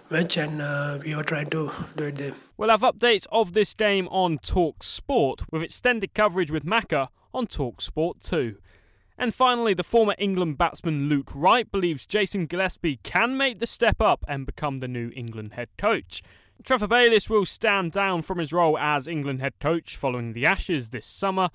match, 0.10 0.38
and 0.38 0.62
uh, 0.62 1.00
we 1.04 1.14
are 1.14 1.24
trying 1.24 1.50
to 1.52 1.72
do 1.96 2.06
it 2.06 2.16
there. 2.16 2.34
We'll 2.58 2.70
have 2.70 2.82
updates 2.82 3.28
of 3.32 3.54
this 3.54 3.74
game 3.74 4.08
on 4.10 4.40
Talk 4.40 4.84
Sport 4.84 5.44
with 5.52 5.64
extended 5.64 6.14
coverage 6.14 6.52
with 6.52 6.66
Macca 6.66 7.10
on 7.34 7.48
Talk 7.48 7.82
Sport 7.82 8.20
2. 8.20 8.58
And 9.18 9.34
finally, 9.34 9.74
the 9.74 9.84
former 9.84 10.16
England 10.18 10.58
batsman 10.58 11.08
Luke 11.08 11.32
Wright 11.34 11.72
believes 11.72 12.06
Jason 12.06 12.46
Gillespie 12.48 13.00
can 13.04 13.38
make 13.38 13.60
the 13.60 13.68
step 13.68 14.02
up 14.02 14.26
and 14.28 14.46
become 14.46 14.80
the 14.80 14.88
new 14.88 15.12
England 15.16 15.54
head 15.54 15.70
coach. 15.78 16.22
Trevor 16.64 16.88
Bayliss 16.88 17.30
will 17.30 17.46
stand 17.46 17.92
down 17.92 18.22
from 18.22 18.40
his 18.40 18.52
role 18.52 18.78
as 18.78 19.08
England 19.08 19.42
head 19.42 19.54
coach 19.60 19.96
following 19.96 20.34
the 20.34 20.46
Ashes 20.46 20.90
this 20.90 21.06
summer, 21.06 21.50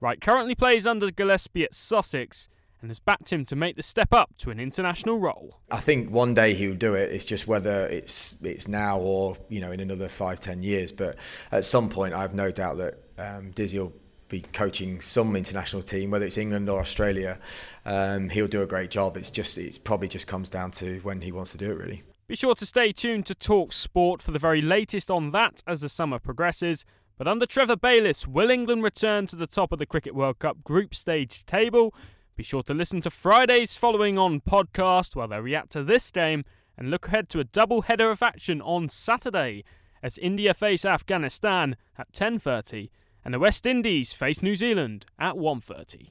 Wright 0.00 0.20
currently 0.20 0.54
plays 0.54 0.86
under 0.86 1.10
Gillespie 1.10 1.64
at 1.64 1.74
Sussex, 1.74 2.48
and 2.80 2.88
has 2.90 2.98
backed 2.98 3.30
him 3.30 3.44
to 3.44 3.54
make 3.54 3.76
the 3.76 3.82
step 3.82 4.12
up 4.12 4.30
to 4.38 4.50
an 4.50 4.58
international 4.58 5.18
role. 5.18 5.60
I 5.70 5.80
think 5.80 6.10
one 6.10 6.32
day 6.32 6.54
he'll 6.54 6.74
do 6.74 6.94
it. 6.94 7.12
It's 7.12 7.26
just 7.26 7.46
whether 7.46 7.86
it's 7.88 8.36
it's 8.42 8.66
now 8.66 8.98
or 8.98 9.36
you 9.50 9.60
know 9.60 9.70
in 9.70 9.80
another 9.80 10.08
five 10.08 10.40
ten 10.40 10.62
years. 10.62 10.90
But 10.90 11.16
at 11.52 11.66
some 11.66 11.90
point, 11.90 12.14
I 12.14 12.22
have 12.22 12.34
no 12.34 12.50
doubt 12.50 12.78
that 12.78 12.94
um, 13.18 13.50
Dizzy 13.50 13.78
will 13.78 13.92
be 14.30 14.40
coaching 14.40 15.00
some 15.00 15.36
international 15.36 15.82
team, 15.82 16.10
whether 16.10 16.24
it's 16.24 16.38
England 16.38 16.70
or 16.70 16.80
Australia. 16.80 17.38
Um, 17.84 18.30
he'll 18.30 18.46
do 18.46 18.62
a 18.62 18.66
great 18.66 18.90
job. 18.90 19.16
It's 19.16 19.30
just 19.30 19.58
it 19.58 19.84
probably 19.84 20.08
just 20.08 20.26
comes 20.26 20.48
down 20.48 20.70
to 20.72 21.00
when 21.00 21.20
he 21.20 21.32
wants 21.32 21.52
to 21.52 21.58
do 21.58 21.70
it, 21.70 21.78
really. 21.78 22.02
Be 22.28 22.36
sure 22.36 22.54
to 22.54 22.64
stay 22.64 22.92
tuned 22.92 23.26
to 23.26 23.34
Talk 23.34 23.72
Sport 23.72 24.22
for 24.22 24.30
the 24.30 24.38
very 24.38 24.62
latest 24.62 25.10
on 25.10 25.32
that 25.32 25.62
as 25.66 25.80
the 25.80 25.88
summer 25.88 26.18
progresses. 26.18 26.84
But 27.18 27.26
under 27.28 27.44
Trevor 27.44 27.76
Bayliss, 27.76 28.26
will 28.26 28.50
England 28.50 28.82
return 28.82 29.26
to 29.26 29.36
the 29.36 29.48
top 29.48 29.72
of 29.72 29.78
the 29.78 29.84
Cricket 29.84 30.14
World 30.14 30.38
Cup 30.38 30.62
group 30.64 30.94
stage 30.94 31.44
table? 31.44 31.92
Be 32.36 32.44
sure 32.44 32.62
to 32.62 32.72
listen 32.72 33.02
to 33.02 33.10
Friday's 33.10 33.76
following 33.76 34.16
on 34.16 34.40
podcast 34.40 35.14
while 35.14 35.28
they 35.28 35.40
react 35.40 35.72
to 35.72 35.84
this 35.84 36.10
game 36.10 36.44
and 36.78 36.90
look 36.90 37.08
ahead 37.08 37.28
to 37.30 37.40
a 37.40 37.44
double 37.44 37.82
header 37.82 38.10
of 38.10 38.22
action 38.22 38.62
on 38.62 38.88
Saturday 38.88 39.64
as 40.02 40.16
India 40.16 40.54
face 40.54 40.84
Afghanistan 40.84 41.76
at 41.98 42.12
10:30 42.12 42.88
and 43.24 43.34
the 43.34 43.38
West 43.38 43.66
Indies 43.66 44.12
face 44.12 44.42
New 44.42 44.56
Zealand 44.56 45.06
at 45.18 45.36
1:30. 45.36 46.10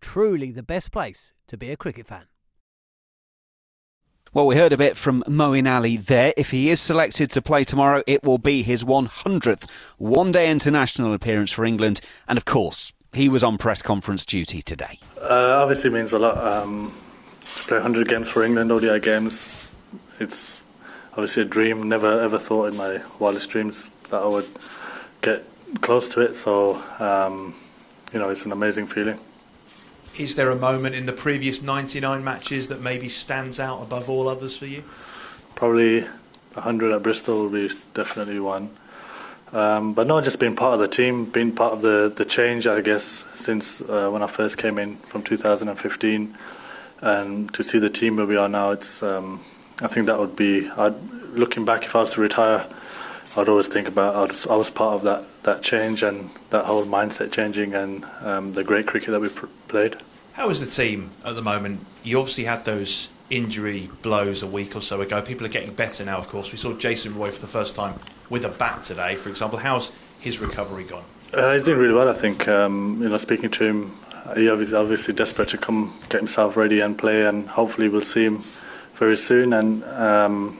Truly 0.00 0.50
the 0.50 0.62
best 0.62 0.92
place 0.92 1.32
to 1.48 1.56
be 1.56 1.70
a 1.70 1.76
cricket 1.76 2.06
fan. 2.06 2.24
Well, 4.32 4.46
we 4.46 4.54
heard 4.54 4.72
a 4.72 4.76
bit 4.76 4.96
from 4.96 5.24
Moeen 5.26 5.68
Ali 5.68 5.96
there. 5.96 6.32
If 6.36 6.52
he 6.52 6.70
is 6.70 6.80
selected 6.80 7.32
to 7.32 7.42
play 7.42 7.64
tomorrow, 7.64 8.04
it 8.06 8.22
will 8.22 8.38
be 8.38 8.62
his 8.62 8.84
100th 8.84 9.68
one 9.98 10.30
day 10.30 10.48
international 10.48 11.12
appearance 11.12 11.50
for 11.50 11.64
England. 11.64 12.00
And 12.28 12.38
of 12.38 12.44
course, 12.44 12.92
he 13.12 13.28
was 13.28 13.42
on 13.42 13.58
press 13.58 13.82
conference 13.82 14.24
duty 14.24 14.62
today. 14.62 15.00
Uh, 15.20 15.58
obviously 15.60 15.90
means 15.90 16.12
a 16.12 16.18
lot. 16.20 16.38
Um, 16.38 16.92
to 17.40 17.62
play 17.66 17.78
100 17.78 18.08
games 18.08 18.28
for 18.28 18.44
England, 18.44 18.70
ODI 18.70 19.00
games, 19.00 19.68
it's 20.20 20.62
obviously 21.12 21.42
a 21.42 21.46
dream. 21.46 21.88
Never 21.88 22.20
ever 22.20 22.38
thought 22.38 22.66
in 22.66 22.76
my 22.76 23.00
wildest 23.18 23.50
dreams 23.50 23.90
that 24.10 24.22
I 24.22 24.26
would 24.26 24.48
get 25.22 25.44
close 25.80 26.14
to 26.14 26.20
it. 26.20 26.36
So, 26.36 26.80
um, 27.00 27.56
you 28.12 28.20
know, 28.20 28.28
it's 28.28 28.44
an 28.44 28.52
amazing 28.52 28.86
feeling. 28.86 29.18
Is 30.18 30.34
there 30.34 30.50
a 30.50 30.56
moment 30.56 30.94
in 30.94 31.06
the 31.06 31.12
previous 31.12 31.62
99 31.62 32.24
matches 32.24 32.68
that 32.68 32.80
maybe 32.80 33.08
stands 33.08 33.60
out 33.60 33.80
above 33.82 34.10
all 34.10 34.28
others 34.28 34.56
for 34.56 34.66
you? 34.66 34.82
Probably 35.54 36.02
100 36.54 36.92
at 36.92 37.02
Bristol 37.02 37.42
will 37.42 37.50
be 37.50 37.70
definitely 37.94 38.40
one. 38.40 38.70
Um, 39.52 39.94
but 39.94 40.06
not 40.06 40.24
just 40.24 40.38
being 40.38 40.54
part 40.54 40.74
of 40.74 40.80
the 40.80 40.88
team, 40.88 41.24
being 41.24 41.52
part 41.52 41.72
of 41.72 41.82
the, 41.82 42.12
the 42.14 42.24
change, 42.24 42.66
I 42.66 42.80
guess, 42.80 43.26
since 43.34 43.80
uh, 43.80 44.08
when 44.10 44.22
I 44.22 44.26
first 44.26 44.58
came 44.58 44.78
in 44.78 44.96
from 44.98 45.22
2015, 45.22 46.36
and 47.00 47.54
to 47.54 47.64
see 47.64 47.78
the 47.78 47.90
team 47.90 48.16
where 48.16 48.26
we 48.26 48.36
are 48.36 48.48
now, 48.48 48.70
it's 48.70 49.02
um, 49.02 49.40
I 49.80 49.88
think 49.88 50.06
that 50.06 50.18
would 50.18 50.36
be. 50.36 50.68
I'd, 50.70 50.94
looking 51.32 51.64
back, 51.64 51.84
if 51.84 51.96
I 51.96 52.00
was 52.00 52.14
to 52.14 52.20
retire, 52.20 52.66
I'd 53.36 53.48
always 53.48 53.68
think 53.68 53.86
about 53.86 54.16
I 54.16 54.22
was, 54.22 54.46
I 54.46 54.56
was 54.56 54.70
part 54.70 54.94
of 54.94 55.02
that, 55.04 55.24
that 55.44 55.62
change 55.62 56.02
and 56.02 56.30
that 56.50 56.64
whole 56.64 56.84
mindset 56.84 57.30
changing 57.32 57.74
and 57.74 58.04
um, 58.22 58.52
the 58.54 58.64
great 58.64 58.86
cricket 58.86 59.10
that 59.10 59.20
we 59.20 59.28
pr- 59.28 59.46
played. 59.68 59.96
How 60.32 60.50
is 60.50 60.60
the 60.60 60.70
team 60.70 61.10
at 61.24 61.34
the 61.34 61.42
moment? 61.42 61.86
You 62.02 62.18
obviously 62.18 62.44
had 62.44 62.64
those 62.64 63.10
injury 63.30 63.88
blows 64.02 64.42
a 64.42 64.46
week 64.46 64.74
or 64.74 64.82
so 64.82 65.00
ago. 65.00 65.22
People 65.22 65.46
are 65.46 65.50
getting 65.50 65.74
better 65.74 66.04
now, 66.04 66.18
of 66.18 66.28
course. 66.28 66.50
We 66.50 66.58
saw 66.58 66.72
Jason 66.76 67.16
Roy 67.16 67.30
for 67.30 67.40
the 67.40 67.46
first 67.46 67.76
time 67.76 68.00
with 68.28 68.44
a 68.44 68.48
bat 68.48 68.82
today, 68.82 69.16
for 69.16 69.28
example. 69.28 69.58
How's 69.58 69.92
his 70.18 70.40
recovery 70.40 70.84
gone? 70.84 71.04
Uh, 71.32 71.52
he's 71.52 71.64
doing 71.64 71.78
really 71.78 71.94
well, 71.94 72.08
I 72.08 72.12
think. 72.14 72.48
Um, 72.48 73.00
you 73.02 73.08
know, 73.08 73.16
speaking 73.16 73.50
to 73.50 73.64
him, 73.64 73.92
he 74.34 74.48
obviously, 74.48 74.76
obviously 74.76 75.14
desperate 75.14 75.48
to 75.50 75.58
come 75.58 75.98
get 76.08 76.18
himself 76.20 76.56
ready 76.56 76.80
and 76.80 76.98
play, 76.98 77.24
and 77.24 77.48
hopefully 77.48 77.88
we'll 77.88 78.00
see 78.00 78.24
him 78.24 78.44
very 78.94 79.16
soon. 79.16 79.52
And 79.52 79.84
um, 79.84 80.58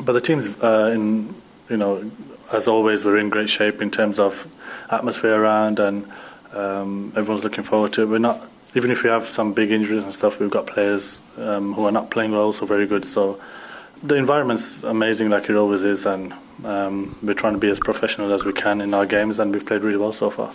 but 0.00 0.12
the 0.12 0.20
team's 0.20 0.58
uh, 0.62 0.90
in, 0.94 1.34
you 1.70 1.76
know, 1.76 2.10
as 2.52 2.66
always, 2.66 3.04
we're 3.04 3.18
in 3.18 3.30
great 3.30 3.48
shape 3.48 3.80
in 3.80 3.90
terms 3.90 4.18
of 4.18 4.52
atmosphere 4.90 5.40
around, 5.40 5.78
and 5.78 6.10
um, 6.52 7.12
everyone's 7.16 7.44
looking 7.44 7.62
forward 7.62 7.92
to 7.94 8.02
it. 8.02 8.06
We're 8.06 8.18
not, 8.18 8.42
even 8.74 8.90
if 8.90 9.04
we 9.04 9.08
have 9.08 9.28
some 9.28 9.54
big 9.54 9.70
injuries 9.70 10.02
and 10.02 10.12
stuff, 10.12 10.40
we've 10.40 10.50
got 10.50 10.66
players 10.66 11.20
um, 11.38 11.74
who 11.74 11.84
are 11.84 11.92
not 11.92 12.10
playing 12.10 12.32
well, 12.32 12.52
so 12.52 12.66
very 12.66 12.86
good. 12.86 13.04
So 13.04 13.40
the 14.02 14.16
environment's 14.16 14.82
amazing, 14.82 15.30
like 15.30 15.48
it 15.48 15.54
always 15.56 15.84
is, 15.84 16.06
and 16.06 16.34
um, 16.64 17.16
we're 17.22 17.34
trying 17.34 17.54
to 17.54 17.60
be 17.60 17.70
as 17.70 17.78
professional 17.78 18.32
as 18.32 18.44
we 18.44 18.52
can 18.52 18.80
in 18.80 18.92
our 18.92 19.06
games, 19.06 19.38
and 19.38 19.52
we've 19.52 19.64
played 19.64 19.82
really 19.82 19.98
well 19.98 20.12
so 20.12 20.28
far. 20.28 20.52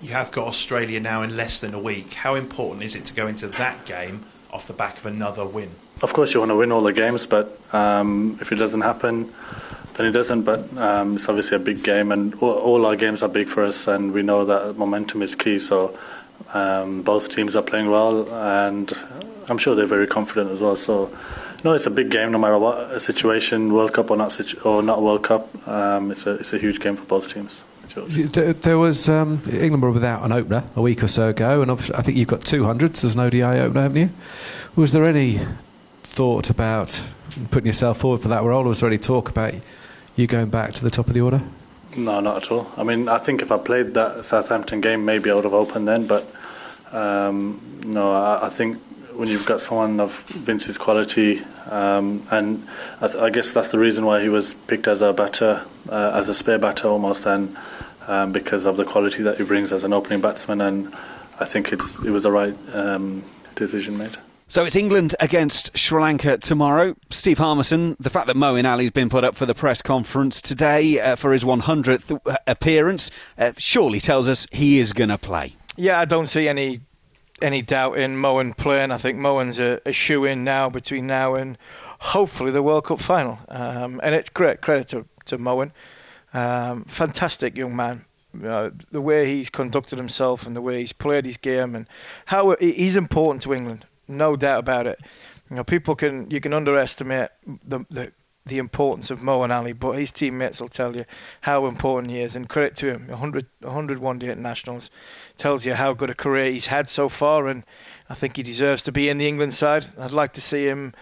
You 0.00 0.10
have 0.10 0.30
got 0.30 0.46
Australia 0.46 1.00
now 1.00 1.22
in 1.22 1.36
less 1.36 1.60
than 1.60 1.74
a 1.74 1.78
week. 1.78 2.14
How 2.14 2.34
important 2.36 2.84
is 2.84 2.94
it 2.94 3.04
to 3.06 3.14
go 3.14 3.26
into 3.26 3.48
that 3.48 3.84
game 3.84 4.24
off 4.52 4.66
the 4.66 4.72
back 4.72 4.98
of 4.98 5.06
another 5.06 5.46
win? 5.46 5.70
Of 6.02 6.12
course, 6.12 6.34
you 6.34 6.40
want 6.40 6.50
to 6.50 6.56
win 6.56 6.72
all 6.72 6.82
the 6.82 6.92
games, 6.92 7.26
but 7.26 7.58
um, 7.72 8.38
if 8.40 8.50
it 8.50 8.56
doesn't 8.56 8.80
happen, 8.80 9.32
then 10.02 10.10
it 10.10 10.12
doesn't. 10.12 10.42
But 10.42 10.76
um, 10.76 11.16
it's 11.16 11.28
obviously 11.28 11.56
a 11.56 11.60
big 11.60 11.82
game, 11.82 12.12
and 12.12 12.34
all, 12.36 12.52
all, 12.52 12.86
our 12.86 12.96
games 12.96 13.22
are 13.22 13.28
big 13.28 13.48
for 13.48 13.64
us, 13.64 13.86
and 13.86 14.12
we 14.12 14.22
know 14.22 14.44
that 14.44 14.76
momentum 14.76 15.22
is 15.22 15.34
key. 15.34 15.58
So 15.58 15.96
um, 16.52 17.02
both 17.02 17.30
teams 17.34 17.54
are 17.56 17.62
playing 17.62 17.90
well, 17.90 18.28
and 18.34 18.92
I'm 19.48 19.58
sure 19.58 19.74
they're 19.74 19.86
very 19.86 20.06
confident 20.06 20.50
as 20.50 20.60
well. 20.60 20.76
So. 20.76 21.16
No, 21.64 21.74
it's 21.74 21.86
a 21.86 21.92
big 21.92 22.10
game, 22.10 22.32
no 22.32 22.38
matter 22.38 22.58
what 22.58 23.00
situation, 23.00 23.72
World 23.72 23.92
Cup 23.92 24.10
or 24.10 24.16
not, 24.16 24.36
or 24.66 24.82
not 24.82 25.00
World 25.00 25.22
Cup. 25.22 25.68
Um, 25.68 26.10
it's 26.10 26.26
a 26.26 26.34
it's 26.34 26.52
a 26.52 26.58
huge 26.58 26.80
game 26.80 26.96
for 26.96 27.04
both 27.04 27.32
teams. 27.32 27.62
There 27.94 28.78
was 28.78 29.08
um, 29.08 29.40
England 29.48 29.80
were 29.80 29.92
without 29.92 30.24
an 30.24 30.32
opener 30.32 30.64
a 30.74 30.82
week 30.82 31.04
or 31.04 31.06
so 31.06 31.28
ago, 31.28 31.62
and 31.62 31.70
I 31.70 32.02
think 32.02 32.18
you've 32.18 32.26
got 32.26 32.40
200s 32.40 33.04
as 33.04 33.14
an 33.14 33.20
ODI 33.20 33.44
opener, 33.44 33.82
haven't 33.82 33.96
you? 33.96 34.10
Was 34.74 34.90
there 34.90 35.04
any 35.04 35.38
thought 36.02 36.50
about 36.50 37.06
putting 37.52 37.68
yourself 37.68 37.98
forward 37.98 38.22
for 38.22 38.28
that 38.28 38.42
role, 38.42 38.64
or 38.64 38.68
was 38.68 38.80
there 38.80 38.88
any 38.88 38.98
talk 38.98 39.28
about 39.28 39.54
you 40.16 40.26
going 40.26 40.50
back 40.50 40.72
to 40.74 40.84
the 40.84 40.90
top 40.90 41.08
of 41.08 41.14
the 41.14 41.20
order? 41.20 41.42
No, 41.96 42.20
not 42.20 42.44
at 42.44 42.50
all. 42.50 42.70
I 42.76 42.84
mean, 42.84 43.08
I 43.08 43.18
think 43.18 43.42
if 43.42 43.52
I 43.52 43.58
played 43.58 43.94
that 43.94 44.24
Southampton 44.24 44.80
game, 44.80 45.04
maybe 45.04 45.30
I 45.30 45.34
would 45.34 45.44
have 45.44 45.54
opened 45.54 45.86
then, 45.88 46.06
but 46.06 46.32
um, 46.92 47.60
no, 47.84 48.12
I, 48.12 48.46
I, 48.46 48.50
think 48.50 48.78
when 49.14 49.28
you've 49.28 49.46
got 49.46 49.60
someone 49.60 50.00
of 50.00 50.20
Vince's 50.24 50.78
quality, 50.78 51.42
um, 51.70 52.26
and 52.30 52.66
I, 53.00 53.08
th- 53.08 53.22
I, 53.22 53.30
guess 53.30 53.52
that's 53.52 53.72
the 53.72 53.78
reason 53.78 54.04
why 54.04 54.22
he 54.22 54.28
was 54.28 54.54
picked 54.54 54.88
as 54.88 55.02
a 55.02 55.12
batter, 55.12 55.64
uh, 55.88 56.12
as 56.14 56.28
a 56.28 56.34
spare 56.34 56.58
batter 56.58 56.88
almost, 56.88 57.26
and 57.26 57.56
um, 58.06 58.32
because 58.32 58.66
of 58.66 58.76
the 58.76 58.84
quality 58.84 59.22
that 59.22 59.38
he 59.38 59.44
brings 59.44 59.72
as 59.72 59.84
an 59.84 59.92
opening 59.92 60.20
batsman, 60.20 60.60
and 60.60 60.94
I 61.38 61.44
think 61.44 61.72
it's 61.72 61.98
it 61.98 62.10
was 62.10 62.24
the 62.24 62.32
right 62.32 62.56
um, 62.74 63.24
decision 63.54 63.98
made. 63.98 64.16
So 64.52 64.66
it's 64.66 64.76
England 64.76 65.16
against 65.18 65.74
Sri 65.78 65.98
Lanka 65.98 66.36
tomorrow. 66.36 66.94
Steve 67.08 67.38
Harmison, 67.38 67.96
the 67.98 68.10
fact 68.10 68.26
that 68.26 68.36
Moeen 68.36 68.70
Ali's 68.70 68.90
been 68.90 69.08
put 69.08 69.24
up 69.24 69.34
for 69.34 69.46
the 69.46 69.54
press 69.54 69.80
conference 69.80 70.42
today 70.42 71.00
uh, 71.00 71.16
for 71.16 71.32
his 71.32 71.42
100th 71.42 72.20
uh, 72.26 72.36
appearance 72.46 73.10
uh, 73.38 73.52
surely 73.56 73.98
tells 73.98 74.28
us 74.28 74.46
he 74.52 74.78
is 74.78 74.92
going 74.92 75.08
to 75.08 75.16
play. 75.16 75.56
Yeah, 75.76 75.98
I 75.98 76.04
don't 76.04 76.26
see 76.26 76.48
any 76.48 76.80
any 77.40 77.62
doubt 77.62 77.96
in 77.96 78.14
Moeen 78.16 78.54
playing. 78.54 78.90
I 78.90 78.98
think 78.98 79.18
Moeen's 79.18 79.58
a, 79.58 79.80
a 79.86 79.92
shoe 79.92 80.26
in 80.26 80.44
now 80.44 80.68
between 80.68 81.06
now 81.06 81.34
and 81.34 81.56
hopefully 81.98 82.50
the 82.50 82.62
World 82.62 82.84
Cup 82.84 83.00
final. 83.00 83.38
Um, 83.48 84.02
and 84.02 84.14
it's 84.14 84.28
great 84.28 84.60
credit 84.60 84.86
to, 84.88 85.06
to. 85.24 85.72
Um, 86.34 86.84
fantastic 86.84 87.56
young 87.56 87.74
man. 87.74 88.04
Uh, 88.44 88.68
the 88.90 89.00
way 89.00 89.24
he's 89.24 89.48
conducted 89.48 89.96
himself 89.96 90.46
and 90.46 90.54
the 90.54 90.60
way 90.60 90.80
he's 90.80 90.92
played 90.92 91.24
his 91.24 91.38
game 91.38 91.74
and 91.74 91.86
how 92.26 92.54
he's 92.60 92.96
important 92.96 93.42
to 93.44 93.54
England, 93.54 93.86
no 94.08 94.36
doubt 94.36 94.60
about 94.60 94.86
it. 94.86 95.00
You 95.50 95.56
know, 95.56 95.64
people 95.64 95.94
can 95.94 96.30
you 96.30 96.40
can 96.40 96.52
underestimate 96.52 97.30
the 97.46 97.84
the, 97.90 98.12
the 98.46 98.58
importance 98.58 99.10
of 99.10 99.20
Moeen 99.20 99.54
Ali, 99.54 99.72
but 99.72 99.92
his 99.92 100.10
teammates 100.10 100.60
will 100.60 100.68
tell 100.68 100.96
you 100.96 101.04
how 101.40 101.66
important 101.66 102.10
he 102.10 102.20
is. 102.20 102.34
And 102.34 102.48
credit 102.48 102.74
to 102.76 102.86
him, 102.88 103.06
100, 103.08 103.46
100 103.60 103.98
one 103.98 104.18
day 104.18 104.28
internationals 104.28 104.90
tells 105.38 105.64
you 105.64 105.74
how 105.74 105.92
good 105.92 106.10
a 106.10 106.14
career 106.14 106.50
he's 106.50 106.66
had 106.66 106.88
so 106.88 107.08
far, 107.08 107.46
and 107.48 107.64
I 108.08 108.14
think 108.14 108.36
he 108.36 108.42
deserves 108.42 108.82
to 108.82 108.92
be 108.92 109.08
in 109.08 109.18
the 109.18 109.28
England 109.28 109.54
side. 109.54 109.86
I'd 109.98 110.12
like 110.12 110.32
to 110.34 110.40
see 110.40 110.64
him 110.66 110.94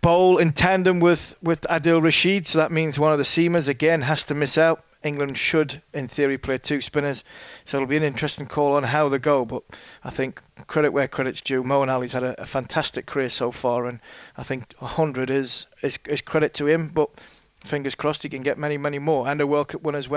bowl 0.00 0.38
in 0.38 0.52
tandem 0.52 1.00
with, 1.00 1.36
with 1.42 1.60
Adil 1.62 2.02
Rashid, 2.02 2.46
so 2.46 2.58
that 2.58 2.72
means 2.72 2.98
one 2.98 3.12
of 3.12 3.18
the 3.18 3.24
seamers 3.24 3.68
again 3.68 4.02
has 4.02 4.24
to 4.24 4.34
miss 4.34 4.58
out. 4.58 4.84
England 5.04 5.36
should, 5.38 5.82
in 5.92 6.08
theory, 6.08 6.38
play 6.38 6.58
two 6.58 6.80
spinners, 6.80 7.24
so 7.64 7.76
it'll 7.76 7.88
be 7.88 7.96
an 7.96 8.02
interesting 8.02 8.46
call 8.46 8.74
on 8.74 8.82
how 8.82 9.08
they 9.08 9.18
go. 9.18 9.44
But 9.44 9.62
I 10.04 10.10
think 10.10 10.40
credit 10.66 10.92
where 10.92 11.08
credit's 11.08 11.40
due. 11.40 11.62
Moeen 11.62 11.92
Ali's 11.92 12.12
had 12.12 12.22
a, 12.22 12.40
a 12.40 12.46
fantastic 12.46 13.06
career 13.06 13.30
so 13.30 13.50
far, 13.50 13.86
and 13.86 14.00
I 14.36 14.42
think 14.42 14.74
100 14.78 15.30
is, 15.30 15.66
is 15.82 15.98
is 16.06 16.20
credit 16.20 16.54
to 16.54 16.66
him. 16.66 16.88
But 16.88 17.10
fingers 17.64 17.94
crossed 17.94 18.22
he 18.22 18.28
can 18.28 18.42
get 18.42 18.58
many, 18.58 18.78
many 18.78 18.98
more, 18.98 19.28
and 19.28 19.40
a 19.40 19.46
World 19.46 19.68
Cup 19.68 19.82
winners 19.82 20.08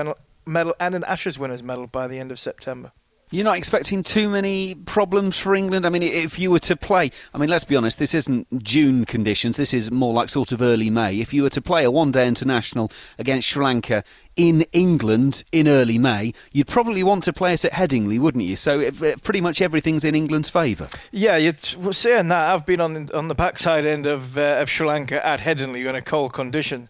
medal 0.45 0.75
and 0.79 0.95
an 0.95 1.03
Ashes 1.03 1.39
winners 1.39 1.63
medal 1.63 1.87
by 1.87 2.07
the 2.07 2.19
end 2.19 2.31
of 2.31 2.39
September. 2.39 2.91
You're 3.31 3.43
not 3.43 3.57
expecting 3.57 4.03
too 4.03 4.29
many 4.29 4.75
problems 4.75 5.35
for 5.35 5.55
England? 5.55 5.87
I 5.87 5.89
mean, 5.89 6.03
if 6.03 6.37
you 6.37 6.51
were 6.51 6.59
to 6.59 6.75
play, 6.75 7.09
I 7.33 7.39
mean, 7.39 7.49
let's 7.49 7.63
be 7.63 7.75
honest, 7.75 7.97
this 7.97 8.13
isn't 8.13 8.63
June 8.63 9.03
conditions, 9.03 9.57
this 9.57 9.73
is 9.73 9.89
more 9.89 10.13
like 10.13 10.29
sort 10.29 10.51
of 10.51 10.61
early 10.61 10.91
May. 10.91 11.19
If 11.19 11.33
you 11.33 11.41
were 11.41 11.49
to 11.49 11.61
play 11.61 11.83
a 11.83 11.91
one 11.91 12.11
day 12.11 12.27
international 12.27 12.91
against 13.17 13.47
Sri 13.47 13.63
Lanka 13.63 14.03
in 14.35 14.65
England 14.73 15.43
in 15.51 15.67
early 15.67 15.97
May, 15.97 16.33
you'd 16.51 16.67
probably 16.67 17.03
want 17.03 17.23
to 17.25 17.33
play 17.33 17.53
it 17.53 17.65
at 17.65 17.71
Headingley, 17.71 18.19
wouldn't 18.19 18.43
you? 18.43 18.55
So 18.55 18.79
it, 18.79 19.23
pretty 19.23 19.41
much 19.41 19.61
everything's 19.61 20.03
in 20.03 20.15
England's 20.15 20.49
favour. 20.49 20.89
Yeah, 21.11 21.37
you're 21.37 21.93
saying 21.93 22.27
that. 22.29 22.53
I've 22.53 22.65
been 22.65 22.81
on 22.81 23.09
on 23.13 23.27
the 23.27 23.35
backside 23.35 23.85
end 23.85 24.05
of, 24.05 24.37
uh, 24.37 24.59
of 24.61 24.69
Sri 24.69 24.87
Lanka 24.87 25.25
at 25.25 25.39
Headingley 25.39 25.87
in 25.87 25.95
a 25.95 26.01
cold 26.01 26.33
condition. 26.33 26.89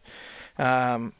Um, 0.57 1.13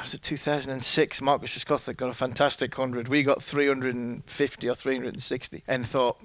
was 0.00 0.14
it 0.14 0.22
2006? 0.22 1.20
Marcus 1.20 1.56
Trescothick 1.56 1.96
got 1.96 2.10
a 2.10 2.14
fantastic 2.14 2.76
100. 2.76 3.08
We 3.08 3.22
got 3.22 3.42
350 3.42 4.68
or 4.68 4.74
360 4.74 5.62
and 5.68 5.86
thought, 5.86 6.20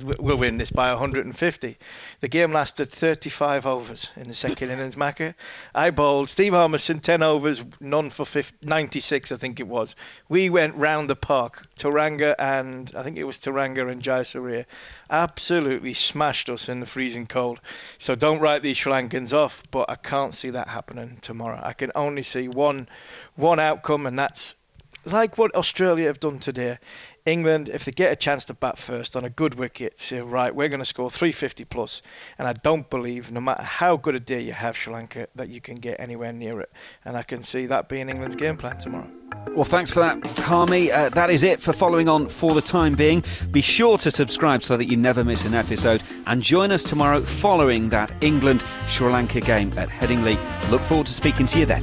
we'll 0.00 0.36
win 0.36 0.58
this 0.58 0.70
by 0.70 0.90
150. 0.90 1.78
The 2.20 2.28
game 2.28 2.52
lasted 2.52 2.90
35 2.90 3.66
overs 3.66 4.10
in 4.16 4.28
the 4.28 4.34
second 4.34 4.70
innings, 4.70 4.96
Macca. 4.96 5.34
I 5.74 5.90
bowled 5.90 6.28
Steve 6.28 6.52
Harmison 6.52 7.00
10 7.00 7.22
overs, 7.22 7.62
none 7.80 8.10
for 8.10 8.24
50, 8.24 8.66
96, 8.66 9.32
I 9.32 9.36
think 9.36 9.60
it 9.60 9.66
was. 9.66 9.96
We 10.28 10.50
went 10.50 10.74
round 10.76 11.10
the 11.10 11.16
park. 11.16 11.66
Tharanga 11.76 12.34
and 12.38 12.92
I 12.96 13.02
think 13.02 13.16
it 13.16 13.24
was 13.24 13.38
Tharanga 13.38 13.90
and 13.90 14.02
Jayasuriya 14.02 14.66
absolutely 15.10 15.94
smashed 15.94 16.50
us 16.50 16.68
in 16.68 16.80
the 16.80 16.86
freezing 16.86 17.26
cold. 17.26 17.60
So 17.98 18.14
don't 18.14 18.40
write 18.40 18.62
these 18.62 18.76
Sri 18.76 18.92
Lankans 18.92 19.32
off, 19.32 19.62
but 19.70 19.88
I 19.88 19.96
can't 19.96 20.34
see 20.34 20.50
that 20.50 20.68
happening 20.68 21.18
tomorrow. 21.20 21.60
I 21.62 21.72
can 21.72 21.92
only 21.94 22.22
see 22.22 22.48
one 22.48 22.88
one 23.36 23.58
outcome, 23.58 24.06
and 24.06 24.18
that's 24.18 24.56
like 25.04 25.38
what 25.38 25.54
Australia 25.54 26.06
have 26.06 26.20
done 26.20 26.38
today. 26.38 26.78
England, 27.26 27.68
if 27.68 27.84
they 27.84 27.92
get 27.92 28.12
a 28.12 28.16
chance 28.16 28.44
to 28.46 28.54
bat 28.54 28.78
first 28.78 29.16
on 29.16 29.24
a 29.24 29.30
good 29.30 29.54
wicket, 29.54 29.98
say, 29.98 30.20
right, 30.20 30.54
we're 30.54 30.68
going 30.68 30.80
to 30.80 30.84
score 30.84 31.10
350 31.10 31.64
plus. 31.64 32.02
and 32.38 32.48
I 32.48 32.52
don't 32.52 32.88
believe, 32.90 33.30
no 33.30 33.40
matter 33.40 33.62
how 33.62 33.96
good 33.96 34.14
a 34.14 34.20
day 34.20 34.40
you 34.40 34.52
have, 34.52 34.76
Sri 34.76 34.92
Lanka, 34.92 35.28
that 35.34 35.48
you 35.48 35.60
can 35.60 35.76
get 35.76 36.00
anywhere 36.00 36.32
near 36.32 36.60
it. 36.60 36.70
And 37.04 37.16
I 37.16 37.22
can 37.22 37.42
see 37.42 37.66
that 37.66 37.88
being 37.88 38.08
England's 38.08 38.36
game 38.36 38.56
plan 38.56 38.78
tomorrow. 38.78 39.08
Well, 39.54 39.64
thanks 39.64 39.90
for 39.90 40.00
that, 40.00 40.24
Harmy. 40.38 40.90
Uh, 40.90 41.08
that 41.10 41.30
is 41.30 41.42
it 41.42 41.60
for 41.60 41.72
following 41.72 42.08
on 42.08 42.28
for 42.28 42.52
the 42.52 42.60
time 42.60 42.94
being. 42.94 43.22
Be 43.50 43.60
sure 43.60 43.98
to 43.98 44.10
subscribe 44.10 44.62
so 44.62 44.76
that 44.76 44.86
you 44.86 44.96
never 44.96 45.24
miss 45.24 45.44
an 45.44 45.54
episode, 45.54 46.02
and 46.26 46.42
join 46.42 46.70
us 46.70 46.82
tomorrow 46.82 47.20
following 47.20 47.88
that 47.90 48.10
England 48.20 48.64
Sri 48.86 49.10
Lanka 49.10 49.40
game 49.40 49.72
at 49.76 49.88
Headingley. 49.88 50.38
Look 50.70 50.82
forward 50.82 51.06
to 51.06 51.12
speaking 51.12 51.46
to 51.46 51.58
you 51.58 51.66
then. 51.66 51.82